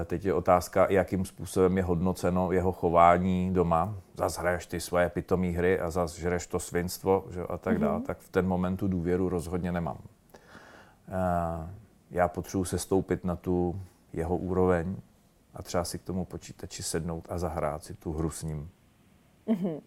E, 0.00 0.04
teď 0.04 0.24
je 0.24 0.34
otázka, 0.34 0.86
jakým 0.90 1.24
způsobem 1.24 1.76
je 1.76 1.82
hodnoceno 1.82 2.52
jeho 2.52 2.72
chování 2.72 3.52
doma. 3.52 3.94
Zas 4.16 4.38
hraješ 4.38 4.66
ty 4.66 4.80
svoje 4.80 5.08
pitomé 5.08 5.48
hry 5.48 5.80
a 5.80 5.90
zas 5.90 6.14
žereš 6.18 6.46
to 6.46 6.58
svinstvo 6.58 7.24
že, 7.30 7.42
a 7.42 7.58
tak 7.58 7.76
mm-hmm. 7.76 7.80
dále. 7.80 8.00
Tak 8.00 8.18
v 8.18 8.28
ten 8.28 8.46
moment 8.46 8.76
tu 8.76 8.88
důvěru 8.88 9.28
rozhodně 9.28 9.72
nemám. 9.72 9.98
Eh, 11.08 11.70
já 12.10 12.28
potřebuji 12.28 12.64
se 12.64 12.78
stoupit 12.78 13.24
na 13.24 13.36
tu 13.36 13.80
jeho 14.12 14.36
úroveň 14.36 14.96
a 15.54 15.62
třeba 15.62 15.84
si 15.84 15.98
k 15.98 16.02
tomu 16.02 16.24
počítači 16.24 16.82
sednout 16.82 17.26
a 17.30 17.38
zahrát 17.38 17.84
si 17.84 17.94
tu 17.94 18.12
hru 18.12 18.30
s 18.30 18.42
ním. 18.42 18.70
Mm-hmm. 19.46 19.80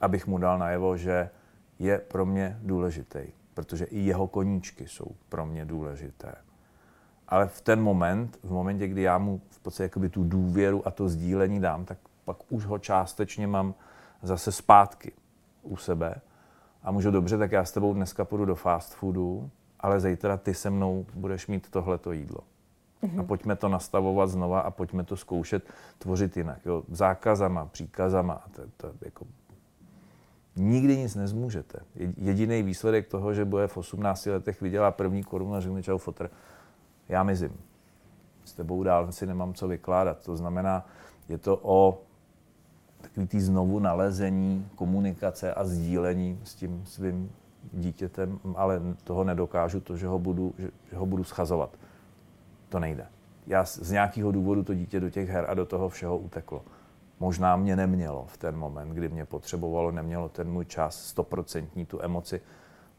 Abych 0.00 0.26
mu 0.26 0.38
dal 0.38 0.58
najevo, 0.58 0.96
že 0.96 1.30
je 1.78 1.98
pro 1.98 2.26
mě 2.26 2.58
důležitý, 2.62 3.20
protože 3.54 3.84
i 3.84 3.98
jeho 3.98 4.26
koníčky 4.26 4.88
jsou 4.88 5.06
pro 5.28 5.46
mě 5.46 5.64
důležité. 5.64 6.34
Ale 7.28 7.46
v 7.46 7.60
ten 7.60 7.82
moment, 7.82 8.38
v 8.42 8.52
momentě, 8.52 8.88
kdy 8.88 9.02
já 9.02 9.18
mu 9.18 9.40
v 9.50 9.60
podstatě 9.60 9.82
jakoby 9.82 10.08
tu 10.08 10.24
důvěru 10.24 10.88
a 10.88 10.90
to 10.90 11.08
sdílení 11.08 11.60
dám, 11.60 11.84
tak 11.84 11.98
pak 12.24 12.36
už 12.52 12.64
ho 12.64 12.78
částečně 12.78 13.46
mám 13.46 13.74
zase 14.22 14.52
zpátky 14.52 15.12
u 15.62 15.76
sebe. 15.76 16.14
A 16.82 16.90
můžu 16.90 17.10
dobře, 17.10 17.38
tak 17.38 17.52
já 17.52 17.64
s 17.64 17.72
tebou 17.72 17.94
dneska 17.94 18.24
půjdu 18.24 18.44
do 18.44 18.54
fast 18.54 18.94
foodu 18.94 19.50
ale 19.82 20.00
zítra 20.00 20.36
ty 20.36 20.54
se 20.54 20.70
mnou 20.70 21.06
budeš 21.14 21.46
mít 21.46 21.70
tohleto 21.70 22.12
jídlo. 22.12 22.40
Mm-hmm. 23.02 23.20
A 23.20 23.22
pojďme 23.22 23.56
to 23.56 23.68
nastavovat 23.68 24.30
znova 24.30 24.60
a 24.60 24.70
pojďme 24.70 25.04
to 25.04 25.16
zkoušet 25.16 25.64
tvořit 25.98 26.36
jinak. 26.36 26.58
Jo? 26.66 26.82
Zákazama, 26.90 27.66
příkazama. 27.66 28.44
To, 28.52 28.62
to, 28.76 28.92
jako, 29.00 29.26
nikdy 30.56 30.96
nic 30.96 31.14
nezmůžete. 31.14 31.78
Jediný 32.16 32.62
výsledek 32.62 33.08
toho, 33.08 33.34
že 33.34 33.44
bude 33.44 33.68
v 33.68 33.76
18 33.76 34.26
letech 34.26 34.60
vydělá 34.60 34.90
první 34.90 35.22
korunu 35.22 35.54
a 35.54 35.60
řekne 35.60 35.82
čau 35.82 35.98
fotr, 35.98 36.30
já 37.08 37.22
mizím. 37.22 37.60
S 38.44 38.52
tebou 38.52 38.82
dál 38.82 39.12
si 39.12 39.26
nemám 39.26 39.54
co 39.54 39.68
vykládat. 39.68 40.24
To 40.24 40.36
znamená, 40.36 40.86
je 41.28 41.38
to 41.38 41.60
o 41.62 42.02
takový 43.00 43.26
tý 43.26 43.40
znovu 43.40 43.78
nalezení, 43.78 44.68
komunikace 44.74 45.54
a 45.54 45.64
sdílení 45.64 46.40
s 46.44 46.54
tím 46.54 46.82
svým 46.86 47.32
dítětem, 47.72 48.38
ale 48.54 48.80
toho 49.04 49.24
nedokážu, 49.24 49.80
to, 49.80 49.96
že 49.96 50.06
ho 50.06 50.18
budu, 50.18 50.54
že, 50.58 50.96
ho 50.96 51.06
budu 51.06 51.24
schazovat. 51.24 51.78
To 52.68 52.78
nejde. 52.78 53.06
Já 53.46 53.64
z 53.64 53.90
nějakého 53.90 54.32
důvodu 54.32 54.62
to 54.62 54.74
dítě 54.74 55.00
do 55.00 55.10
těch 55.10 55.28
her 55.28 55.44
a 55.48 55.54
do 55.54 55.66
toho 55.66 55.88
všeho 55.88 56.18
uteklo. 56.18 56.64
Možná 57.20 57.56
mě 57.56 57.76
nemělo 57.76 58.26
v 58.28 58.36
ten 58.36 58.56
moment, 58.56 58.88
kdy 58.88 59.08
mě 59.08 59.24
potřebovalo, 59.24 59.90
nemělo 59.90 60.28
ten 60.28 60.50
můj 60.50 60.64
čas, 60.64 61.04
stoprocentní 61.04 61.86
tu 61.86 62.02
emoci, 62.02 62.40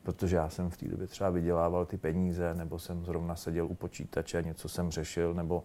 protože 0.04 0.36
já 0.36 0.50
jsem 0.50 0.70
v 0.70 0.78
té 0.78 0.88
době 0.88 1.08
třeba 1.08 1.30
vydělával 1.30 1.86
ty 1.86 1.98
peníze, 1.98 2.54
nebo 2.54 2.80
jsem 2.80 3.06
zrovna 3.06 3.36
seděl 3.36 3.66
u 3.66 3.76
počítače, 3.76 4.44
něco 4.44 4.70
jsem 4.70 4.92
řešil, 4.92 5.34
nebo 5.34 5.64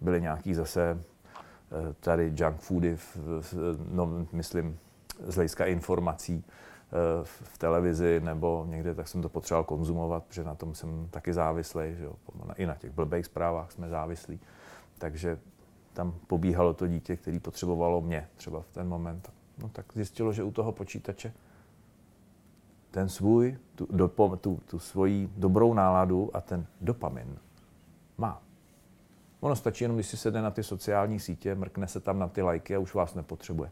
byly 0.00 0.20
nějaký 0.20 0.54
zase 0.54 1.00
eh, 1.00 1.94
tady 2.00 2.32
junk 2.36 2.60
foody, 2.60 2.96
v, 2.96 3.16
v, 3.40 3.54
no, 3.90 4.26
myslím, 4.32 4.78
z 5.26 5.34
hlediska 5.34 5.66
informací, 5.66 6.44
v 7.22 7.58
televizi 7.58 8.20
nebo 8.24 8.66
někde, 8.68 8.94
tak 8.94 9.08
jsem 9.08 9.22
to 9.22 9.28
potřeboval 9.28 9.64
konzumovat, 9.64 10.24
protože 10.24 10.44
na 10.44 10.54
tom 10.54 10.74
jsem 10.74 11.08
taky 11.10 11.32
závislý, 11.32 11.94
že 11.96 12.04
jo? 12.04 12.12
i 12.56 12.66
na 12.66 12.74
těch 12.74 12.90
blbých 12.90 13.26
zprávách 13.26 13.72
jsme 13.72 13.88
závislí. 13.88 14.40
Takže 14.98 15.38
tam 15.92 16.14
pobíhalo 16.26 16.74
to 16.74 16.86
dítě, 16.86 17.16
který 17.16 17.38
potřebovalo 17.38 18.00
mě 18.00 18.28
třeba 18.36 18.60
v 18.60 18.68
ten 18.68 18.88
moment. 18.88 19.32
No 19.58 19.68
tak 19.68 19.86
zjistilo, 19.94 20.32
že 20.32 20.42
u 20.42 20.50
toho 20.50 20.72
počítače 20.72 21.32
ten 22.90 23.08
svůj, 23.08 23.58
tu, 23.74 23.88
dopo, 23.90 24.36
tu, 24.36 24.60
tu 24.70 24.78
svoji 24.78 25.30
dobrou 25.36 25.74
náladu 25.74 26.30
a 26.36 26.40
ten 26.40 26.66
dopamin 26.80 27.38
má. 28.18 28.42
Ono 29.40 29.56
stačí 29.56 29.84
jenom, 29.84 29.96
když 29.96 30.06
si 30.06 30.16
sedne 30.16 30.42
na 30.42 30.50
ty 30.50 30.62
sociální 30.62 31.20
sítě, 31.20 31.54
mrkne 31.54 31.86
se 31.86 32.00
tam 32.00 32.18
na 32.18 32.28
ty 32.28 32.42
lajky 32.42 32.76
a 32.76 32.78
už 32.78 32.94
vás 32.94 33.14
nepotřebuje. 33.14 33.70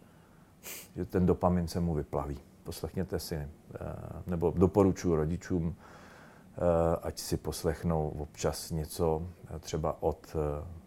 Že 0.96 1.04
ten 1.04 1.26
dopamin 1.26 1.68
se 1.68 1.81
mu 1.81 1.94
vyplaví 1.94 2.38
poslechněte 2.68 3.18
si, 3.18 3.35
eh, 3.35 3.48
nebo 4.26 4.52
doporučuji 4.57 5.16
rodičům, 5.16 5.76
eh, 5.76 6.61
ať 7.02 7.18
si 7.18 7.37
poslechnou 7.37 8.09
občas 8.09 8.70
něco 8.70 9.22
eh, 9.24 9.59
třeba 9.59 10.02
od 10.02 10.37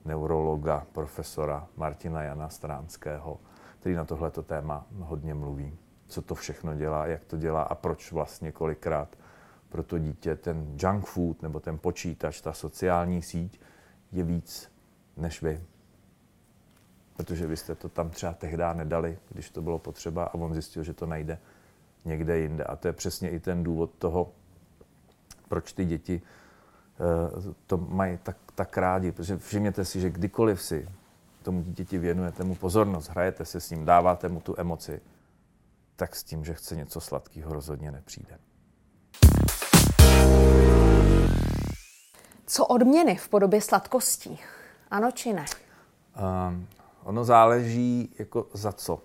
neurologa, 0.06 0.86
profesora 0.92 1.68
Martina 1.78 2.24
Jana 2.24 2.50
Stránského, 2.50 3.40
který 3.80 3.96
na 3.96 4.06
tohleto 4.06 4.44
téma 4.44 4.86
hodně 5.00 5.34
mluví. 5.34 5.78
Co 6.08 6.22
to 6.22 6.36
všechno 6.36 6.76
dělá, 6.76 7.06
jak 7.06 7.26
to 7.26 7.38
dělá 7.38 7.64
a 7.64 7.76
proč 7.76 8.12
vlastně 8.12 8.52
kolikrát 8.52 9.18
pro 9.70 9.84
to 9.84 10.00
dítě 10.00 10.36
ten 10.36 10.78
junk 10.78 11.06
food 11.06 11.42
nebo 11.42 11.60
ten 11.60 11.78
počítač, 11.78 12.42
ta 12.42 12.54
sociální 12.54 13.22
síť 13.22 13.60
je 14.12 14.24
víc 14.24 14.72
než 15.18 15.42
vy. 15.42 15.64
Protože 17.18 17.48
vy 17.48 17.58
jste 17.58 17.76
to 17.76 17.90
tam 17.90 18.10
třeba 18.10 18.34
tehdy 18.34 18.64
nedali, 18.74 19.18
když 19.30 19.50
to 19.50 19.62
bylo 19.62 19.80
potřeba 19.80 20.24
a 20.24 20.34
on 20.34 20.54
zjistil, 20.54 20.84
že 20.84 20.94
to 20.94 21.06
najde 21.06 21.38
někde 22.06 22.40
jinde. 22.40 22.64
A 22.64 22.76
to 22.76 22.88
je 22.88 22.94
přesně 22.94 23.30
i 23.30 23.40
ten 23.40 23.64
důvod 23.64 23.92
toho, 23.98 24.32
proč 25.48 25.74
ty 25.74 25.86
děti 25.86 26.22
eh, 26.22 27.54
to 27.68 27.78
mají 27.78 28.20
tak, 28.24 28.38
tak 28.56 28.78
rádi. 28.78 29.12
Protože 29.12 29.38
všimněte 29.38 29.86
si, 29.86 30.00
že 30.02 30.10
kdykoliv 30.10 30.62
si 30.62 30.88
tomu 31.44 31.64
dítěti 31.64 31.98
věnujete 31.98 32.44
mu 32.44 32.56
pozornost, 32.56 33.10
hrajete 33.10 33.46
se 33.46 33.62
s 33.62 33.70
ním, 33.70 33.86
dáváte 33.86 34.30
mu 34.30 34.42
tu 34.42 34.56
emoci, 34.58 35.02
tak 35.96 36.16
s 36.16 36.24
tím, 36.24 36.46
že 36.46 36.54
chce 36.54 36.76
něco 36.76 37.02
sladkého, 37.02 37.54
rozhodně 37.54 37.92
nepřijde. 37.92 38.38
Co 42.46 42.66
odměny 42.66 43.16
v 43.16 43.30
podobě 43.30 43.62
sladkostí? 43.62 44.40
Ano 44.92 45.12
či 45.12 45.34
ne? 45.34 45.46
Um, 46.50 46.68
ono 47.04 47.24
záleží 47.24 48.16
jako 48.20 48.48
za 48.54 48.72
co 48.72 49.02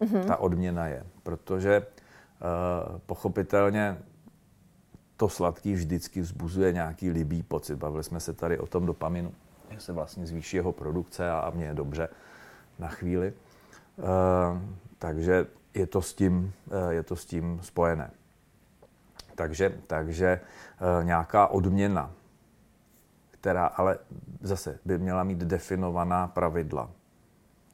mm-hmm. 0.00 0.24
ta 0.26 0.36
odměna 0.36 0.86
je, 0.86 1.06
protože 1.22 1.86
pochopitelně 3.06 3.98
to 5.16 5.28
sladký 5.28 5.72
vždycky 5.72 6.20
vzbuzuje 6.20 6.72
nějaký 6.72 7.10
libý 7.10 7.42
pocit. 7.42 7.76
Bavili 7.76 8.04
jsme 8.04 8.20
se 8.20 8.32
tady 8.32 8.58
o 8.58 8.66
tom 8.66 8.86
dopaminu, 8.86 9.34
že 9.70 9.80
se 9.80 9.92
vlastně 9.92 10.26
zvýší 10.26 10.56
jeho 10.56 10.72
produkce 10.72 11.30
a, 11.30 11.38
a 11.38 11.50
mně 11.50 11.64
je 11.64 11.74
dobře 11.74 12.08
na 12.78 12.88
chvíli. 12.88 13.32
Uh, 13.96 14.04
takže 14.98 15.46
je 15.74 15.86
to 15.86 16.02
s 16.02 16.14
tím, 16.14 16.52
uh, 16.66 16.88
je 16.88 17.02
to 17.02 17.16
s 17.16 17.24
tím 17.24 17.60
spojené. 17.62 18.10
Takže, 19.34 19.78
takže 19.86 20.40
nějaká 21.02 21.46
odměna, 21.46 22.10
která 23.30 23.66
ale 23.66 23.98
zase 24.40 24.78
by 24.84 24.98
měla 24.98 25.24
mít 25.24 25.38
definovaná 25.38 26.28
pravidla. 26.28 26.90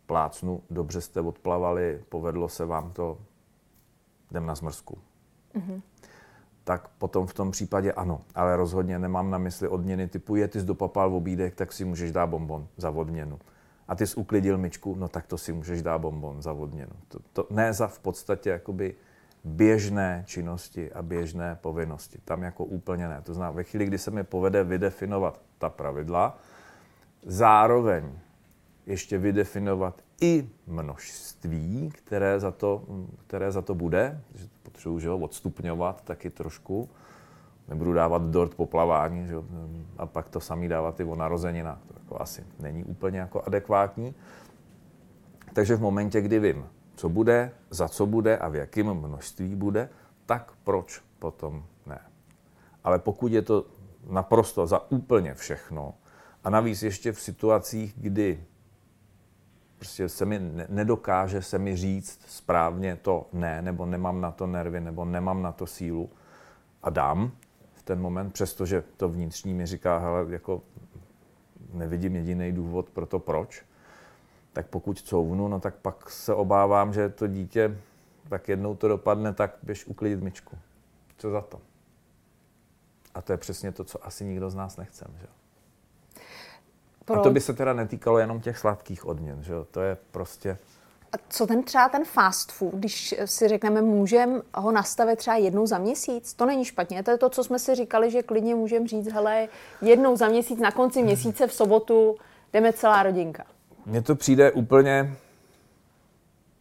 Plácnu, 0.07 0.63
dobře 0.71 1.01
jste 1.01 1.21
odplavali, 1.21 2.05
povedlo 2.09 2.49
se 2.49 2.65
vám 2.65 2.93
to, 2.93 3.19
jdem 4.31 4.47
na 4.47 4.55
zmrzku. 4.55 4.99
Mm-hmm. 5.55 5.83
Tak 6.65 6.89
potom 6.89 7.27
v 7.27 7.35
tom 7.35 7.51
případě 7.51 7.93
ano, 7.93 8.21
ale 8.35 8.57
rozhodně 8.57 8.99
nemám 8.99 9.31
na 9.31 9.39
mysli 9.39 9.69
odměny 9.69 10.09
typu 10.09 10.37
je, 10.37 10.49
ty 10.49 10.61
jsi 10.61 10.67
dopapal 10.67 11.11
v 11.11 11.15
obídek, 11.15 11.55
tak 11.55 11.73
si 11.73 11.85
můžeš 11.85 12.13
dát 12.13 12.27
bonbon 12.27 12.67
za 12.77 12.91
odměnu. 12.91 13.39
A 13.89 13.95
ty 13.95 14.07
jsi 14.07 14.17
uklidil 14.17 14.59
myčku, 14.59 14.95
no 14.95 15.09
tak 15.09 15.27
to 15.27 15.39
si 15.39 15.53
můžeš 15.53 15.83
dát 15.83 15.99
bonbon 15.99 16.43
za 16.43 16.53
odměnu. 16.53 16.93
To, 17.09 17.19
to 17.33 17.47
ne 17.51 17.73
za 17.73 17.89
v 17.89 17.99
podstatě 17.99 18.51
jakoby 18.51 18.95
běžné 19.45 20.25
činnosti 20.27 20.93
a 20.93 21.03
běžné 21.03 21.59
povinnosti. 21.61 22.19
Tam 22.25 22.43
jako 22.43 22.65
úplně 22.65 23.09
ne. 23.09 23.23
To 23.23 23.35
znamená, 23.35 23.51
ve 23.51 23.65
chvíli, 23.65 23.87
kdy 23.87 23.99
se 23.99 24.11
mi 24.11 24.25
povede 24.25 24.65
vydefinovat 24.65 25.41
ta 25.59 25.69
pravidla, 25.69 26.39
zároveň 27.23 28.13
ještě 28.87 29.19
vydefinovat 29.19 30.03
i 30.21 30.49
množství, 30.67 31.91
které 31.95 32.41
za 32.41 32.51
to, 32.51 32.83
které 33.27 33.53
za 33.53 33.63
to 33.63 33.75
bude, 33.75 34.21
že 34.35 34.47
potřebuji 34.63 34.99
že 34.99 35.09
ho, 35.09 35.19
odstupňovat 35.19 36.05
taky 36.05 36.31
trošku. 36.31 36.89
Nebudu 37.69 37.93
dávat 37.93 38.23
dort 38.23 38.55
po 38.55 38.67
plavání, 38.67 39.27
že 39.27 39.35
a 39.99 40.07
pak 40.07 40.29
to 40.29 40.41
samý 40.41 40.69
dávat 40.69 41.01
i 41.01 41.05
o 41.05 41.15
narozeninách. 41.15 41.79
To 41.89 41.95
jako 42.01 42.23
asi 42.23 42.45
není 42.61 42.85
úplně 42.85 43.19
jako 43.19 43.43
adekvátní. 43.47 44.15
Takže 45.53 45.77
v 45.77 45.81
momentě, 45.81 46.21
kdy 46.21 46.39
vím, 46.39 46.67
co 46.95 47.09
bude, 47.09 47.53
za 47.71 47.89
co 47.89 48.07
bude 48.07 48.39
a 48.39 48.49
v 48.49 48.55
jakém 48.55 48.95
množství 48.95 49.55
bude, 49.55 49.89
tak 50.27 50.53
proč 50.65 51.03
potom 51.19 51.65
ne. 51.87 52.01
Ale 52.85 52.99
pokud 52.99 53.33
je 53.33 53.43
to 53.43 53.67
naprosto 54.11 54.67
za 54.67 54.91
úplně 54.91 55.35
všechno 55.35 55.95
a 56.45 56.51
navíc 56.51 56.83
ještě 56.83 57.13
v 57.13 57.21
situacích, 57.21 57.95
kdy 57.97 58.45
prostě 59.79 60.09
se 60.09 60.27
mi 60.27 60.41
nedokáže 60.69 61.43
se 61.43 61.59
mi 61.59 61.77
říct 61.77 62.21
správně 62.29 62.97
to 62.97 63.27
ne, 63.33 63.63
nebo 63.63 63.87
nemám 63.87 64.21
na 64.21 64.31
to 64.31 64.47
nervy, 64.47 64.81
nebo 64.81 65.05
nemám 65.05 65.43
na 65.43 65.53
to 65.53 65.67
sílu 65.67 66.11
a 66.83 66.91
dám 66.91 67.33
v 67.73 67.83
ten 67.83 68.01
moment, 68.01 68.33
přestože 68.33 68.85
to 68.97 69.09
vnitřní 69.09 69.55
mi 69.55 69.67
říká, 69.67 69.99
hele, 69.99 70.27
jako 70.29 70.63
nevidím 71.73 72.17
jediný 72.17 72.53
důvod 72.53 72.91
pro 72.91 73.07
to 73.07 73.19
proč, 73.19 73.65
tak 74.53 74.67
pokud 74.67 75.03
couvnu, 75.03 75.49
no 75.49 75.61
tak 75.61 75.75
pak 75.75 76.11
se 76.11 76.35
obávám, 76.35 76.93
že 76.93 77.09
to 77.09 77.27
dítě, 77.27 77.79
tak 78.29 78.49
jednou 78.49 78.75
to 78.75 78.89
dopadne, 78.89 79.35
tak 79.35 79.57
běž 79.63 79.87
uklidit 79.87 80.23
myčku. 80.23 80.59
Co 81.17 81.31
za 81.31 81.41
to? 81.41 81.61
A 83.15 83.23
to 83.23 83.33
je 83.33 83.37
přesně 83.37 83.73
to, 83.73 83.85
co 83.85 84.07
asi 84.07 84.25
nikdo 84.25 84.51
z 84.51 84.55
nás 84.55 84.77
nechcem. 84.77 85.09
Že? 85.21 85.38
Pro... 87.09 87.21
A 87.21 87.23
to 87.23 87.31
by 87.31 87.41
se 87.41 87.53
teda 87.53 87.73
netýkalo 87.73 88.19
jenom 88.19 88.41
těch 88.41 88.59
sladkých 88.59 89.07
odměn, 89.07 89.43
že 89.43 89.53
jo? 89.53 89.67
To 89.71 89.81
je 89.81 89.97
prostě... 90.11 90.59
A 91.13 91.17
co 91.29 91.47
ten 91.47 91.63
třeba 91.63 91.89
ten 91.89 92.05
fast 92.05 92.53
food, 92.53 92.75
když 92.75 93.15
si 93.25 93.49
řekneme, 93.49 93.83
můžeme 93.83 94.41
ho 94.55 94.73
nastavit 94.73 95.19
třeba 95.19 95.37
jednou 95.37 95.67
za 95.67 95.79
měsíc, 95.79 96.35
to 96.35 96.47
není 96.47 96.65
špatně. 96.65 97.03
To 97.03 97.11
je 97.11 97.19
to, 97.19 97.29
co 97.29 97.45
jsme 97.45 97.59
si 97.59 97.75
říkali, 97.75 98.11
že 98.11 98.23
klidně 98.23 98.55
můžeme 98.55 98.87
říct, 98.87 99.13
hele, 99.13 99.49
jednou 99.83 100.17
za 100.17 100.29
měsíc, 100.29 100.61
na 100.61 100.71
konci 100.71 101.03
měsíce 101.03 101.47
v 101.47 101.53
sobotu 101.53 102.17
jdeme 102.53 102.73
celá 102.73 103.03
rodinka. 103.03 103.45
Mně 103.87 104.03
to 104.03 104.15
přijde 104.15 104.53
úplně 104.53 105.17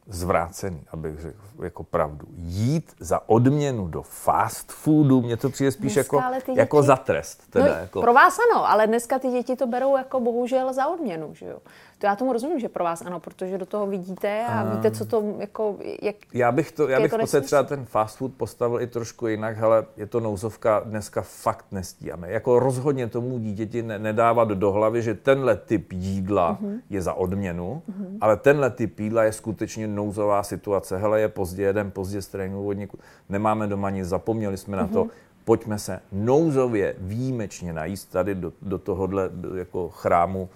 zvrácený, 0.08 0.84
abych 0.92 1.20
řekl 1.20 1.38
jako 1.64 1.84
pravdu. 1.84 2.28
Jít 2.36 2.92
za 3.00 3.30
odměnu 3.30 3.88
do 3.88 4.02
fast 4.02 4.72
foodu, 4.72 5.22
mně 5.22 5.38
to 5.38 5.50
přijde 5.50 5.72
spíš 5.72 5.96
jako, 5.96 6.22
děti... 6.36 6.60
jako 6.60 6.84
za 6.84 6.96
trest. 6.96 7.44
Teda, 7.50 7.66
no, 7.66 7.72
jako... 7.72 8.02
Pro 8.02 8.14
vás 8.14 8.38
ano, 8.52 8.70
ale 8.70 8.88
dneska 8.88 9.20
ty 9.20 9.30
děti 9.30 9.56
to 9.56 9.68
berou 9.68 9.98
jako 9.98 10.20
bohužel 10.20 10.74
za 10.74 10.88
odměnu. 10.88 11.34
Že 11.34 11.46
jo? 11.46 11.60
To 12.00 12.06
já 12.06 12.16
tomu 12.16 12.34
rozumím, 12.34 12.60
že 12.60 12.70
pro 12.70 12.84
vás 12.84 13.02
ano, 13.02 13.20
protože 13.20 13.58
do 13.58 13.66
toho 13.66 13.88
vidíte 13.88 14.46
a 14.46 14.64
um, 14.64 14.72
víte, 14.72 14.92
co 14.92 15.06
to 15.06 15.36
jako... 15.40 15.76
Jak, 16.02 16.16
já 16.34 16.52
bych, 16.52 16.72
to, 16.72 16.88
já 16.88 17.00
bych 17.00 17.12
to 17.12 17.18
prostě 17.18 17.42
třeba 17.42 17.64
ten 17.64 17.86
fast 17.86 18.18
food 18.18 18.34
postavil 18.34 18.82
i 18.82 18.88
trošku 18.88 19.28
jinak, 19.28 19.62
ale 19.62 19.86
je 19.98 20.06
to 20.06 20.20
nouzovka, 20.20 20.82
dneska 20.86 21.22
fakt 21.22 21.66
nestíháme. 21.72 22.32
Jako 22.32 22.60
rozhodně 22.60 23.08
tomu 23.08 23.40
dítěti 23.40 23.84
ne, 23.84 24.00
nedávat 24.00 24.48
do 24.48 24.72
hlavy, 24.72 25.02
že 25.02 25.14
tenhle 25.14 25.56
typ 25.56 25.92
jídla 25.92 26.58
uh-huh. 26.62 26.80
je 26.90 27.02
za 27.02 27.14
odměnu, 27.14 27.82
uh-huh. 27.90 28.18
ale 28.22 28.38
tenhle 28.38 28.70
typ 28.70 29.00
jídla 29.00 29.24
je 29.24 29.34
skutečně 29.34 29.88
nouzová 29.88 30.44
situace. 30.44 30.98
Hele, 30.98 31.22
je 31.22 31.28
pozdě, 31.28 31.64
jeden 31.64 31.92
pozdě 31.92 32.22
z 32.22 32.28
tréninku, 32.28 33.00
nemáme 33.30 33.68
doma 33.68 33.90
nic, 33.90 34.06
zapomněli 34.06 34.58
jsme 34.58 34.78
uh-huh. 34.78 34.82
na 34.82 34.88
to, 34.88 35.04
mhm. 35.04 35.14
pojďme 35.46 35.80
se 35.80 36.00
nouzově 36.12 36.96
výjimečně 36.98 37.74
najíst 37.74 38.12
tady 38.12 38.36
do, 38.36 38.54
do 38.62 38.78
tohohle 38.78 39.30
jako 39.56 39.90
chrámu 39.90 40.50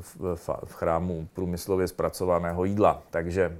v, 0.00 0.48
v 0.64 0.72
chrámu 0.72 1.28
průmyslově 1.32 1.88
zpracovaného 1.88 2.64
jídla. 2.64 3.02
Takže 3.10 3.58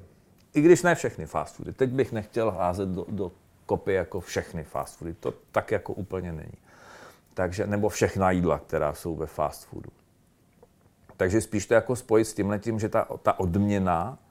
i 0.55 0.61
když 0.61 0.83
ne 0.83 0.95
všechny 0.95 1.27
fast 1.27 1.57
foody, 1.57 1.73
teď 1.73 1.91
bych 1.91 2.13
nechtěl 2.13 2.51
házet 2.51 2.89
do, 2.89 3.07
do 3.09 3.33
kopy 3.67 3.93
jako 3.93 4.21
všechny 4.21 4.65
fast 4.65 4.99
foody, 4.99 5.15
to 5.15 5.35
tak 5.53 5.71
jako 5.71 5.93
úplně 5.93 6.33
není. 6.33 6.59
Takže, 7.35 7.67
nebo 7.67 7.89
všechna 7.89 8.31
jídla, 8.31 8.59
která 8.59 8.95
jsou 8.95 9.17
ve 9.17 9.27
fast 9.27 9.65
foodu. 9.65 9.91
Takže 11.17 11.41
spíš 11.41 11.67
to 11.67 11.75
jako 11.75 11.97
spojit 11.97 12.25
s 12.25 12.35
tím 12.35 12.51
letím, 12.51 12.81
že 12.81 12.89
ta, 12.89 13.07
ta 13.23 13.41
odměna 13.41 14.19
Eh, 14.19 14.30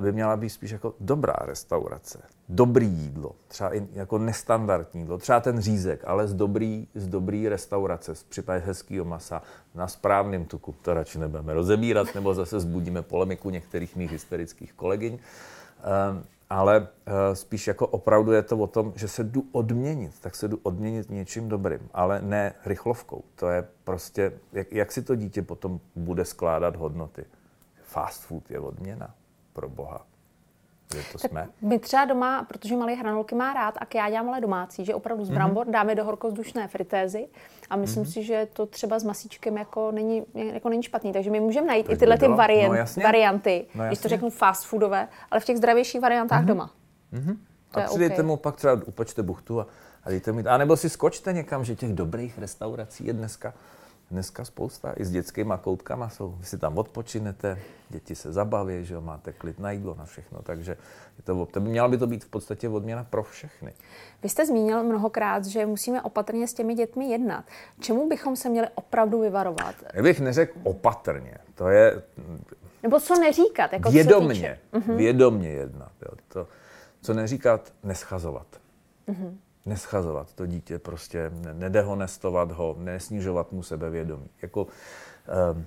by 0.00 0.12
měla 0.12 0.36
být 0.36 0.50
spíš 0.50 0.70
jako 0.70 0.94
dobrá 1.00 1.34
restaurace, 1.40 2.22
dobrý 2.48 2.86
jídlo, 2.86 3.32
třeba 3.48 3.76
i 3.76 3.88
jako 3.92 4.18
nestandardní 4.18 5.00
jídlo, 5.00 5.18
třeba 5.18 5.40
ten 5.40 5.60
řízek, 5.60 6.04
ale 6.06 6.28
z 6.28 6.34
dobrý, 6.34 6.88
z 6.94 7.08
dobrý 7.08 7.48
restaurace, 7.48 8.14
z 8.14 8.22
případě 8.22 8.64
hezkého 8.66 9.04
masa, 9.04 9.42
na 9.74 9.88
správném 9.88 10.44
tuku. 10.44 10.74
To 10.82 10.94
radši 10.94 11.18
nebudeme 11.18 11.54
rozebírat, 11.54 12.14
nebo 12.14 12.34
zase 12.34 12.60
zbudíme 12.60 13.02
polemiku 13.02 13.50
některých 13.50 13.96
mých 13.96 14.12
hysterických 14.12 14.72
kolegyň. 14.72 15.18
Eh, 15.18 16.22
ale 16.50 16.88
eh, 17.06 17.36
spíš 17.36 17.66
jako 17.66 17.86
opravdu 17.86 18.32
je 18.32 18.42
to 18.42 18.58
o 18.58 18.66
tom, 18.66 18.92
že 18.96 19.08
se 19.08 19.24
jdu 19.24 19.44
odměnit, 19.52 20.20
tak 20.20 20.34
se 20.34 20.48
jdu 20.48 20.60
odměnit 20.62 21.10
něčím 21.10 21.48
dobrým, 21.48 21.88
ale 21.94 22.22
ne 22.22 22.54
rychlovkou. 22.66 23.22
To 23.34 23.48
je 23.48 23.68
prostě, 23.84 24.32
jak, 24.52 24.72
jak 24.72 24.92
si 24.92 25.02
to 25.02 25.14
dítě 25.14 25.42
potom 25.42 25.80
bude 25.96 26.24
skládat 26.24 26.76
hodnoty. 26.76 27.24
Fast 27.82 28.22
food 28.22 28.50
je 28.50 28.60
odměna 28.60 29.14
pro 29.56 29.68
boha. 29.68 30.06
To 30.88 31.18
tak 31.18 31.30
jsme. 31.30 31.48
My 31.62 31.78
třeba 31.78 32.04
doma, 32.04 32.44
protože 32.44 32.76
malý 32.76 32.94
hranolky 32.94 33.34
má 33.34 33.52
rád, 33.52 33.74
a 33.78 33.86
já 33.94 34.10
dělám 34.10 34.28
ale 34.28 34.40
domácí, 34.40 34.84
že 34.84 34.94
opravdu 34.94 35.24
z 35.24 35.28
mhm. 35.28 35.34
brambor 35.34 35.66
mm-hmm. 35.66 35.70
dáme 35.70 35.94
do 35.94 36.04
horkozdušné 36.04 36.68
fritézy 36.68 37.28
a 37.70 37.76
myslím 37.76 38.04
mm-hmm. 38.04 38.12
si, 38.12 38.22
že 38.22 38.48
to 38.52 38.66
třeba 38.66 38.98
s 38.98 39.04
masíčkem 39.04 39.56
jako 39.56 39.92
není, 39.92 40.22
jako 40.34 40.68
není 40.68 40.82
špatný. 40.82 41.12
Takže 41.12 41.30
my 41.30 41.40
můžeme 41.40 41.66
najít 41.66 41.86
to 41.86 41.92
i 41.92 41.96
tyhle 41.96 42.18
ty 42.18 42.28
variant, 42.28 42.96
no, 42.96 43.02
varianty, 43.02 43.66
no, 43.74 43.86
když 43.86 43.98
to 43.98 44.08
řeknu 44.08 44.30
fast 44.30 44.64
foodové, 44.64 45.08
ale 45.30 45.40
v 45.40 45.44
těch 45.44 45.56
zdravějších 45.56 46.00
variantách 46.00 46.42
mm-hmm. 46.42 46.46
doma. 46.46 46.70
Mm-hmm. 47.12 47.36
To 47.70 47.80
a 47.80 47.82
přidejte 47.82 48.14
okay. 48.14 48.26
mu 48.26 48.36
pak 48.36 48.56
třeba, 48.56 48.80
upečte 48.86 49.22
buchtu 49.22 49.60
a, 49.60 49.66
a 50.04 50.10
dejte 50.10 50.32
mi, 50.32 50.42
a 50.42 50.56
nebo 50.56 50.76
si 50.76 50.90
skočte 50.90 51.32
někam, 51.32 51.64
že 51.64 51.76
těch 51.76 51.92
dobrých 51.92 52.38
restaurací 52.38 53.06
je 53.06 53.12
dneska 53.12 53.54
dneska 54.10 54.44
spousta, 54.44 54.92
i 54.96 55.04
s 55.04 55.10
dětskýma 55.10 55.56
koutkama 55.56 56.08
jsou. 56.08 56.30
Vy 56.38 56.44
si 56.44 56.58
tam 56.58 56.78
odpočinete, 56.78 57.58
děti 57.88 58.14
se 58.14 58.32
zabaví, 58.32 58.84
že 58.84 58.94
jo, 58.94 59.00
máte 59.00 59.32
klid 59.32 59.58
na 59.58 59.70
jídlo, 59.70 59.94
na 59.98 60.04
všechno, 60.04 60.42
takže 60.42 60.76
je 61.18 61.22
to, 61.24 61.46
to 61.46 61.60
by, 61.60 61.68
měla 61.68 61.88
by 61.88 61.98
to 61.98 62.06
být 62.06 62.24
v 62.24 62.28
podstatě 62.28 62.68
odměna 62.68 63.04
pro 63.04 63.22
všechny. 63.22 63.74
Vy 64.22 64.28
jste 64.28 64.46
zmínil 64.46 64.82
mnohokrát, 64.82 65.44
že 65.44 65.66
musíme 65.66 66.02
opatrně 66.02 66.48
s 66.48 66.54
těmi 66.54 66.74
dětmi 66.74 67.10
jednat. 67.10 67.44
Čemu 67.80 68.08
bychom 68.08 68.36
se 68.36 68.48
měli 68.48 68.68
opravdu 68.74 69.20
vyvarovat? 69.20 69.74
Já 69.94 70.02
bych 70.02 70.20
neřekl 70.20 70.58
opatrně, 70.62 71.38
to 71.54 71.68
je... 71.68 72.02
Nebo 72.82 73.00
co 73.00 73.14
neříkat? 73.14 73.72
Jako 73.72 73.90
vědomně, 73.90 74.58
co 74.70 74.78
mhm. 74.78 74.96
vědomně 74.96 75.48
jednat. 75.48 75.92
Jo. 76.02 76.16
To, 76.28 76.48
co 77.00 77.14
neříkat, 77.14 77.72
neschazovat. 77.82 78.46
Uh-huh 79.08 79.36
neschazovat 79.66 80.34
to 80.34 80.46
dítě, 80.46 80.78
prostě 80.78 81.30
nedehonestovat 81.52 82.52
ho, 82.52 82.76
nesnižovat 82.78 83.52
mu 83.52 83.62
sebevědomí. 83.62 84.28
Jako, 84.42 84.66
um, 85.52 85.66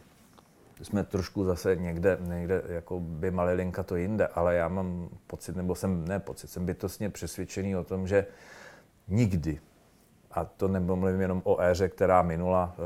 jsme 0.81 1.03
trošku 1.03 1.45
zase 1.45 1.75
někde, 1.75 2.17
někde 2.21 2.61
jako 2.67 2.99
by 2.99 3.31
malilinka 3.31 3.83
to 3.83 3.95
jinde, 3.95 4.27
ale 4.27 4.55
já 4.55 4.67
mám 4.67 5.09
pocit, 5.27 5.55
nebo 5.55 5.75
jsem, 5.75 6.07
ne 6.07 6.19
pocit, 6.19 6.47
jsem 6.47 6.65
bytostně 6.65 7.09
přesvědčený 7.09 7.75
o 7.75 7.83
tom, 7.83 8.07
že 8.07 8.25
nikdy, 9.07 9.59
a 10.31 10.45
to 10.45 10.67
nemluvím 10.67 11.21
jenom 11.21 11.41
o 11.45 11.61
éře, 11.61 11.89
která 11.89 12.21
minula 12.21 12.75
e, 12.75 12.79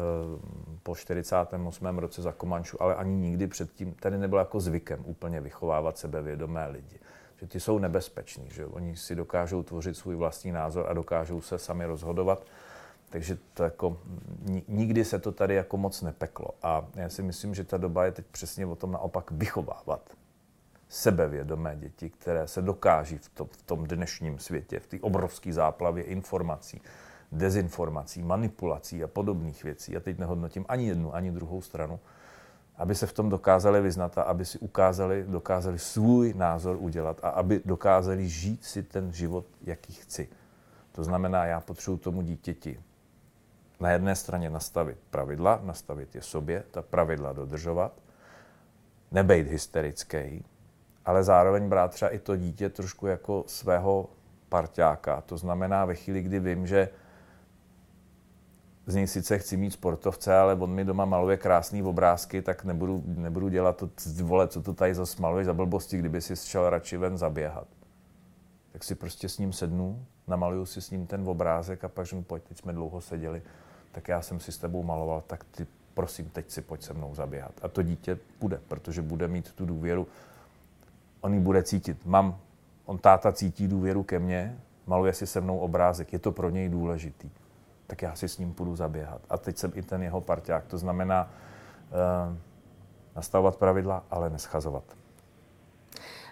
po 0.83 0.95
48. 0.95 1.97
roce 1.97 2.21
za 2.21 2.31
Komanču, 2.31 2.83
ale 2.83 2.95
ani 2.95 3.15
nikdy 3.15 3.47
předtím, 3.47 3.93
tady 3.93 4.17
nebylo 4.17 4.39
jako 4.39 4.59
zvykem 4.59 5.03
úplně 5.05 5.41
vychovávat 5.41 5.97
sebevědomé 5.97 6.67
lidi. 6.67 6.99
Že 7.43 7.47
ty 7.47 7.59
jsou 7.59 7.79
nebezpeční, 7.79 8.49
že 8.49 8.65
oni 8.65 8.95
si 8.95 9.15
dokážou 9.15 9.63
tvořit 9.63 9.97
svůj 9.97 10.15
vlastní 10.15 10.51
názor 10.51 10.85
a 10.89 10.93
dokážou 10.93 11.41
se 11.41 11.57
sami 11.57 11.85
rozhodovat 11.85 12.45
takže 13.13 13.37
to 13.53 13.63
jako, 13.63 13.97
nikdy 14.67 15.05
se 15.05 15.19
to 15.19 15.31
tady 15.31 15.55
jako 15.55 15.77
moc 15.77 16.01
nepeklo. 16.01 16.47
A 16.63 16.85
já 16.95 17.09
si 17.09 17.23
myslím, 17.23 17.55
že 17.55 17.63
ta 17.63 17.77
doba 17.77 18.05
je 18.05 18.11
teď 18.11 18.25
přesně 18.25 18.65
o 18.65 18.75
tom 18.75 18.91
naopak 18.91 19.31
vychovávat 19.31 20.09
sebevědomé 20.89 21.75
děti, 21.75 22.09
které 22.09 22.47
se 22.47 22.61
dokáží 22.61 23.17
v, 23.17 23.29
to, 23.29 23.45
v 23.45 23.61
tom 23.61 23.87
dnešním 23.87 24.39
světě, 24.39 24.79
v 24.79 24.87
té 24.87 24.99
obrovské 25.01 25.53
záplavě 25.53 26.03
informací, 26.03 26.81
dezinformací, 27.31 28.23
manipulací 28.23 29.03
a 29.03 29.07
podobných 29.07 29.63
věcí. 29.63 29.91
Já 29.91 29.99
teď 29.99 30.17
nehodnotím 30.17 30.65
ani 30.67 30.87
jednu, 30.87 31.15
ani 31.15 31.31
druhou 31.31 31.61
stranu, 31.61 31.99
aby 32.77 32.95
se 32.95 33.07
v 33.07 33.13
tom 33.13 33.29
dokázali 33.29 33.81
vyznat 33.81 34.17
a 34.17 34.21
aby 34.21 34.45
si 34.45 34.59
ukázali, 34.59 35.25
dokázali 35.27 35.79
svůj 35.79 36.33
názor 36.37 36.77
udělat 36.79 37.19
a 37.23 37.29
aby 37.29 37.61
dokázali 37.65 38.29
žít 38.29 38.63
si 38.63 38.83
ten 38.83 39.11
život, 39.11 39.45
jaký 39.61 39.93
chci. 39.93 40.29
To 40.91 41.03
znamená, 41.03 41.45
já 41.45 41.61
potřebuji 41.61 41.97
tomu 41.97 42.21
dítěti 42.21 42.79
na 43.79 43.91
jedné 43.91 44.15
straně 44.15 44.49
nastavit 44.49 44.97
pravidla, 45.09 45.59
nastavit 45.63 46.15
je 46.15 46.21
sobě, 46.21 46.63
ta 46.71 46.81
pravidla 46.81 47.33
dodržovat, 47.33 47.93
nebejt 49.11 49.47
hysterický, 49.47 50.45
ale 51.05 51.23
zároveň 51.23 51.69
brát 51.69 51.91
třeba 51.91 52.11
i 52.11 52.19
to 52.19 52.37
dítě 52.37 52.69
trošku 52.69 53.07
jako 53.07 53.43
svého 53.47 54.09
parťáka. 54.49 55.21
To 55.21 55.37
znamená 55.37 55.85
ve 55.85 55.95
chvíli, 55.95 56.21
kdy 56.21 56.39
vím, 56.39 56.67
že 56.67 56.89
z 58.87 58.95
něj 58.95 59.07
sice 59.07 59.39
chci 59.39 59.57
mít 59.57 59.71
sportovce, 59.71 60.37
ale 60.37 60.55
on 60.55 60.71
mi 60.71 60.85
doma 60.85 61.05
maluje 61.05 61.37
krásné 61.37 61.83
obrázky, 61.83 62.41
tak 62.41 62.63
nebudu, 62.63 63.03
nebudu 63.05 63.49
dělat 63.49 63.77
to, 63.77 63.89
vole, 64.23 64.47
co 64.47 64.61
to 64.61 64.73
tady 64.73 64.95
zase 64.95 65.21
maluješ 65.21 65.45
za 65.45 65.53
blbosti, 65.53 65.97
kdyby 65.97 66.21
si 66.21 66.35
šel 66.35 66.69
radši 66.69 66.97
ven 66.97 67.17
zaběhat. 67.17 67.67
Tak 68.71 68.83
si 68.83 68.95
prostě 68.95 69.29
s 69.29 69.37
ním 69.37 69.53
sednu, 69.53 70.05
namaluju 70.27 70.65
si 70.65 70.81
s 70.81 70.91
ním 70.91 71.07
ten 71.07 71.29
obrázek 71.29 71.83
a 71.83 71.87
pak 71.87 72.05
řeknu, 72.05 72.23
pojď, 72.23 72.43
teď 72.43 72.57
jsme 72.57 72.73
dlouho 72.73 73.01
seděli, 73.01 73.41
tak 73.91 74.07
já 74.07 74.21
jsem 74.21 74.39
si 74.39 74.51
s 74.51 74.57
tebou 74.57 74.83
maloval, 74.83 75.23
tak 75.27 75.43
ty 75.43 75.67
prosím, 75.93 76.29
teď 76.29 76.51
si 76.51 76.61
pojď 76.61 76.83
se 76.83 76.93
mnou 76.93 77.15
zaběhat. 77.15 77.51
A 77.61 77.67
to 77.67 77.83
dítě 77.83 78.17
bude, 78.39 78.59
protože 78.67 79.01
bude 79.01 79.27
mít 79.27 79.51
tu 79.51 79.65
důvěru. 79.65 80.07
On 81.21 81.33
ji 81.33 81.39
bude 81.39 81.63
cítit. 81.63 82.05
Mám, 82.05 82.37
on 82.85 82.97
táta 82.97 83.31
cítí 83.31 83.67
důvěru 83.67 84.03
ke 84.03 84.19
mně, 84.19 84.57
maluje 84.87 85.13
si 85.13 85.27
se 85.27 85.41
mnou 85.41 85.59
obrázek, 85.59 86.13
je 86.13 86.19
to 86.19 86.31
pro 86.31 86.49
něj 86.49 86.69
důležitý. 86.69 87.29
Tak 87.87 88.01
já 88.01 88.15
si 88.15 88.29
s 88.29 88.37
ním 88.37 88.53
půjdu 88.53 88.75
zaběhat. 88.75 89.21
A 89.29 89.37
teď 89.37 89.57
jsem 89.57 89.71
i 89.75 89.81
ten 89.81 90.03
jeho 90.03 90.21
parťák. 90.21 90.65
To 90.67 90.77
znamená 90.77 91.29
uh, 92.29 92.37
nastavovat 93.15 93.55
pravidla, 93.55 94.03
ale 94.11 94.29
neschazovat. 94.29 94.83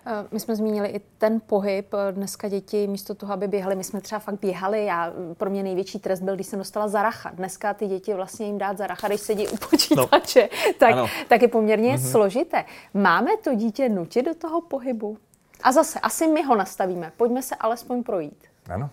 Eh, 0.05 0.27
my 0.31 0.39
jsme 0.39 0.55
zmínili 0.55 0.87
i 0.87 1.01
ten 1.17 1.41
pohyb. 1.45 1.93
Eh, 1.93 2.11
dneska 2.11 2.47
děti 2.49 2.87
místo 2.87 3.15
toho, 3.15 3.33
aby 3.33 3.47
běhali, 3.47 3.75
my 3.75 3.83
jsme 3.83 4.01
třeba 4.01 4.19
fakt 4.19 4.39
běhali. 4.39 4.85
Já, 4.85 5.13
pro 5.37 5.49
mě 5.49 5.63
největší 5.63 5.99
trest 5.99 6.21
byl, 6.21 6.35
když 6.35 6.47
jsem 6.47 6.59
dostala 6.59 6.87
zaracha. 6.87 7.31
Dneska 7.33 7.73
ty 7.73 7.87
děti 7.87 8.13
vlastně 8.13 8.45
jim 8.45 8.57
dát 8.57 8.77
zaracha, 8.77 9.07
když 9.07 9.21
sedí 9.21 9.47
u 9.47 9.57
počítače, 9.57 10.49
no. 10.51 10.73
tak, 10.79 10.95
tak 11.27 11.41
je 11.41 11.47
poměrně 11.47 11.95
mm-hmm. 11.95 12.11
složité. 12.11 12.65
Máme 12.93 13.31
to 13.43 13.55
dítě 13.55 13.89
nutit 13.89 14.25
do 14.25 14.35
toho 14.35 14.61
pohybu? 14.61 15.17
A 15.63 15.71
zase, 15.71 15.99
asi 15.99 16.27
my 16.27 16.43
ho 16.43 16.55
nastavíme. 16.55 17.11
Pojďme 17.17 17.41
se 17.41 17.55
alespoň 17.55 18.03
projít. 18.03 18.43
Ano. 18.69 18.89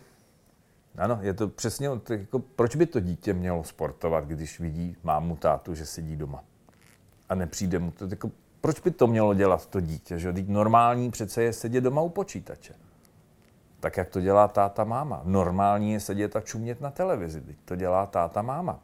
Ano, 0.98 1.18
je 1.22 1.34
to 1.34 1.48
přesně, 1.48 1.88
jako, 2.10 2.38
proč 2.38 2.76
by 2.76 2.86
to 2.86 3.00
dítě 3.00 3.34
mělo 3.34 3.64
sportovat, 3.64 4.24
když 4.24 4.60
vidí 4.60 4.96
mámu, 5.02 5.36
tátu, 5.36 5.74
že 5.74 5.86
sedí 5.86 6.16
doma? 6.16 6.44
A 7.28 7.34
nepřijde 7.34 7.78
mu 7.78 7.90
to, 7.90 8.06
jako, 8.10 8.30
proč 8.60 8.80
by 8.80 8.90
to 8.90 9.06
mělo 9.06 9.34
dělat 9.34 9.66
to 9.66 9.80
dítě? 9.80 10.18
Že? 10.18 10.32
Teď 10.32 10.48
normální 10.48 11.10
přece 11.10 11.42
je 11.42 11.52
sedět 11.52 11.80
doma 11.80 12.00
u 12.02 12.08
počítače. 12.08 12.74
Tak 13.80 13.96
jak 13.96 14.08
to 14.08 14.20
dělá 14.20 14.48
táta 14.48 14.84
máma. 14.84 15.20
Normální 15.24 15.92
je 15.92 16.00
sedět 16.00 16.36
a 16.36 16.40
čumět 16.40 16.80
na 16.80 16.90
televizi. 16.90 17.40
Teď 17.40 17.56
to 17.64 17.76
dělá 17.76 18.06
táta 18.06 18.42
máma. 18.42 18.80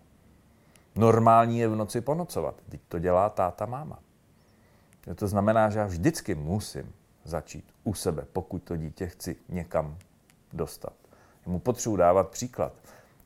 Normální 0.97 1.59
je 1.59 1.69
v 1.69 1.77
noci 1.77 2.01
ponocovat. 2.01 2.55
Teď 2.69 2.81
to 2.89 2.99
dělá 2.99 3.31
táta 3.31 3.67
máma. 3.67 3.99
To 5.15 5.29
znamená, 5.29 5.71
že 5.71 5.79
já 5.79 5.87
vždycky 5.87 6.35
musím 6.35 6.93
začít 7.25 7.65
u 7.85 7.95
sebe, 7.95 8.27
pokud 8.33 8.59
to 8.59 8.77
dítě 8.77 9.07
chci 9.07 9.37
někam 9.49 9.97
dostat. 10.53 10.93
Mu 11.47 11.59
potřebuji 11.59 11.97
dávat 11.97 12.29
příklad. 12.29 12.73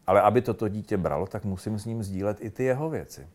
Ale 0.06 0.22
aby 0.22 0.42
toto 0.42 0.68
dítě 0.68 0.96
bralo, 0.96 1.26
tak 1.26 1.44
musím 1.44 1.78
s 1.78 1.84
ním 1.84 2.02
sdílet 2.02 2.36
i 2.40 2.50
ty 2.50 2.64
jeho 2.64 2.90
věci. 2.90 3.28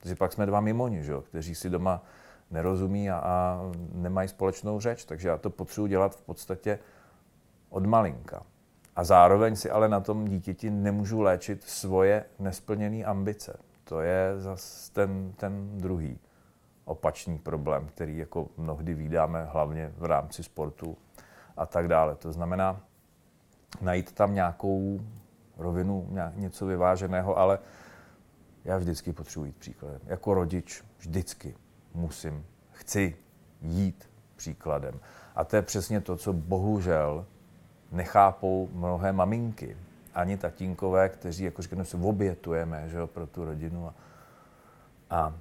Takže 0.00 0.14
pak 0.14 0.32
jsme 0.32 0.46
dva 0.46 0.60
mimoni, 0.60 1.02
že 1.02 1.14
kteří 1.22 1.54
si 1.54 1.70
doma 1.70 2.02
nerozumí 2.50 3.10
a, 3.10 3.16
a 3.18 3.60
nemají 3.92 4.28
společnou 4.28 4.80
řeč, 4.80 5.04
takže 5.04 5.28
já 5.28 5.36
to 5.36 5.50
potřebuji 5.50 5.86
dělat 5.86 6.16
v 6.16 6.22
podstatě 6.22 6.78
od 7.70 7.86
malinka. 7.86 8.42
A 8.96 9.04
zároveň 9.04 9.56
si 9.56 9.70
ale 9.70 9.88
na 9.88 10.00
tom 10.00 10.24
dítěti 10.24 10.70
nemůžu 10.70 11.20
léčit 11.20 11.62
svoje 11.62 12.24
nesplněné 12.38 13.04
ambice. 13.04 13.58
To 13.84 14.00
je 14.00 14.32
zase 14.36 14.92
ten, 14.92 15.32
ten 15.36 15.78
druhý 15.78 16.18
opačný 16.84 17.38
problém, 17.38 17.86
který 17.86 18.18
jako 18.18 18.48
mnohdy 18.56 18.94
vydáme 18.94 19.44
hlavně 19.44 19.92
v 19.96 20.04
rámci 20.04 20.42
sportu 20.42 20.96
a 21.56 21.66
tak 21.66 21.88
dále. 21.88 22.16
To 22.16 22.32
znamená 22.32 22.80
najít 23.80 24.12
tam 24.12 24.34
nějakou 24.34 25.00
rovinu, 25.56 26.08
něco 26.34 26.66
vyváženého, 26.66 27.38
ale 27.38 27.58
já 28.64 28.78
vždycky 28.78 29.12
potřebuji 29.12 29.44
jít 29.44 29.56
příkladem. 29.56 30.00
Jako 30.06 30.34
rodič 30.34 30.82
vždycky 30.98 31.54
musím, 31.94 32.44
chci 32.72 33.16
jít 33.62 34.10
příkladem. 34.36 35.00
A 35.36 35.44
to 35.44 35.56
je 35.56 35.62
přesně 35.62 36.00
to, 36.00 36.16
co 36.16 36.32
bohužel 36.32 37.26
nechápou 37.92 38.68
mnohé 38.72 39.12
maminky, 39.12 39.76
ani 40.14 40.36
tatínkové, 40.36 41.08
kteří 41.08 41.44
jako 41.44 41.62
říkají, 41.62 41.84
se 41.84 41.96
obětujeme 41.96 42.88
že 42.88 42.96
jo, 42.96 43.06
pro 43.06 43.26
tu 43.26 43.44
rodinu. 43.44 43.88
A, 43.88 43.94
a 45.10 45.34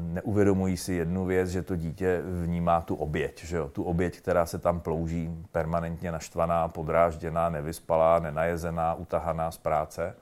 neuvědomují 0.00 0.76
si 0.76 0.92
jednu 0.92 1.24
věc, 1.24 1.48
že 1.48 1.62
to 1.62 1.76
dítě 1.76 2.22
vnímá 2.42 2.80
tu 2.80 2.94
oběť, 2.94 3.44
že 3.44 3.56
jo? 3.56 3.68
tu 3.68 3.82
oběť, 3.82 4.18
která 4.20 4.46
se 4.46 4.58
tam 4.58 4.80
plouží 4.80 5.46
permanentně 5.52 6.12
naštvaná, 6.12 6.68
podrážděná, 6.68 7.48
nevyspalá, 7.48 8.18
nenajezená, 8.18 8.94
utahaná 8.94 9.50
z 9.50 9.58
práce, 9.58 10.14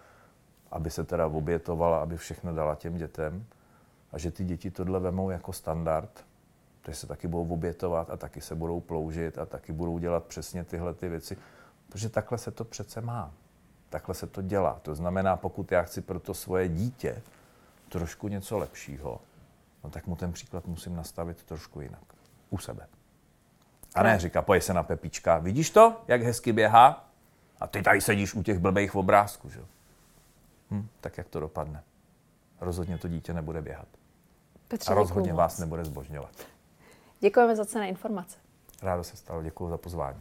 aby 0.71 0.91
se 0.91 1.05
teda 1.05 1.27
obětovala, 1.27 2.03
aby 2.03 2.17
všechno 2.17 2.55
dala 2.55 2.75
těm 2.75 2.97
dětem 2.97 3.45
a 4.13 4.19
že 4.19 4.31
ty 4.31 4.45
děti 4.45 4.71
tohle 4.71 5.01
vemou 5.01 5.31
jako 5.31 5.53
standard, 5.53 6.25
že 6.89 6.95
se 6.95 7.07
taky 7.07 7.29
budou 7.29 7.49
obětovat 7.49 8.11
a 8.11 8.17
taky 8.17 8.41
se 8.41 8.55
budou 8.55 8.81
ploužit 8.81 9.39
a 9.39 9.47
taky 9.47 9.73
budou 9.73 9.99
dělat 9.99 10.25
přesně 10.25 10.65
tyhle 10.65 10.95
ty 10.95 11.09
věci. 11.09 11.37
Protože 11.89 12.09
takhle 12.09 12.39
se 12.39 12.51
to 12.51 12.65
přece 12.65 13.01
má. 13.01 13.33
Takhle 13.89 14.15
se 14.15 14.27
to 14.27 14.43
dělá. 14.43 14.79
To 14.83 14.95
znamená, 14.95 15.37
pokud 15.37 15.73
já 15.73 15.83
chci 15.83 16.01
pro 16.01 16.21
to 16.21 16.35
svoje 16.35 16.69
dítě 16.69 17.23
trošku 17.91 18.29
něco 18.29 18.59
lepšího, 18.59 19.21
no 19.85 19.91
tak 19.91 20.07
mu 20.07 20.17
ten 20.17 20.33
příklad 20.33 20.67
musím 20.67 20.97
nastavit 20.97 21.43
trošku 21.43 21.81
jinak. 21.81 22.03
U 22.51 22.59
sebe. 22.59 22.87
A 23.95 24.03
ne 24.03 24.19
říká, 24.19 24.43
pojď 24.43 24.63
se 24.63 24.75
na 24.75 24.83
Pepička, 24.83 25.39
vidíš 25.39 25.71
to, 25.71 26.03
jak 26.09 26.23
hezky 26.23 26.53
běhá? 26.53 27.09
A 27.61 27.67
ty 27.67 27.83
tady 27.83 28.01
sedíš 28.01 28.35
u 28.35 28.43
těch 28.43 28.59
blbých 28.59 28.95
obrázků, 28.95 29.51
že? 29.51 29.61
Hm, 30.71 30.89
tak 31.01 31.19
jak 31.19 31.29
to 31.29 31.41
dopadne? 31.41 31.83
Rozhodně 32.61 32.99
to 32.99 33.09
dítě 33.09 33.35
nebude 33.35 33.63
běhat. 33.63 33.89
Petře, 34.69 34.91
a 34.91 34.95
rozhodně 34.95 35.33
vás 35.33 35.59
nebude 35.59 35.85
zbožňovat. 35.85 36.33
Děkujeme 37.21 37.57
za 37.57 37.65
cené 37.65 37.89
informace. 37.89 38.39
Rádo 38.83 39.05
se 39.05 39.17
stalo, 39.17 39.43
děkuji 39.43 39.69
za 39.69 39.79
pozvání. 39.79 40.21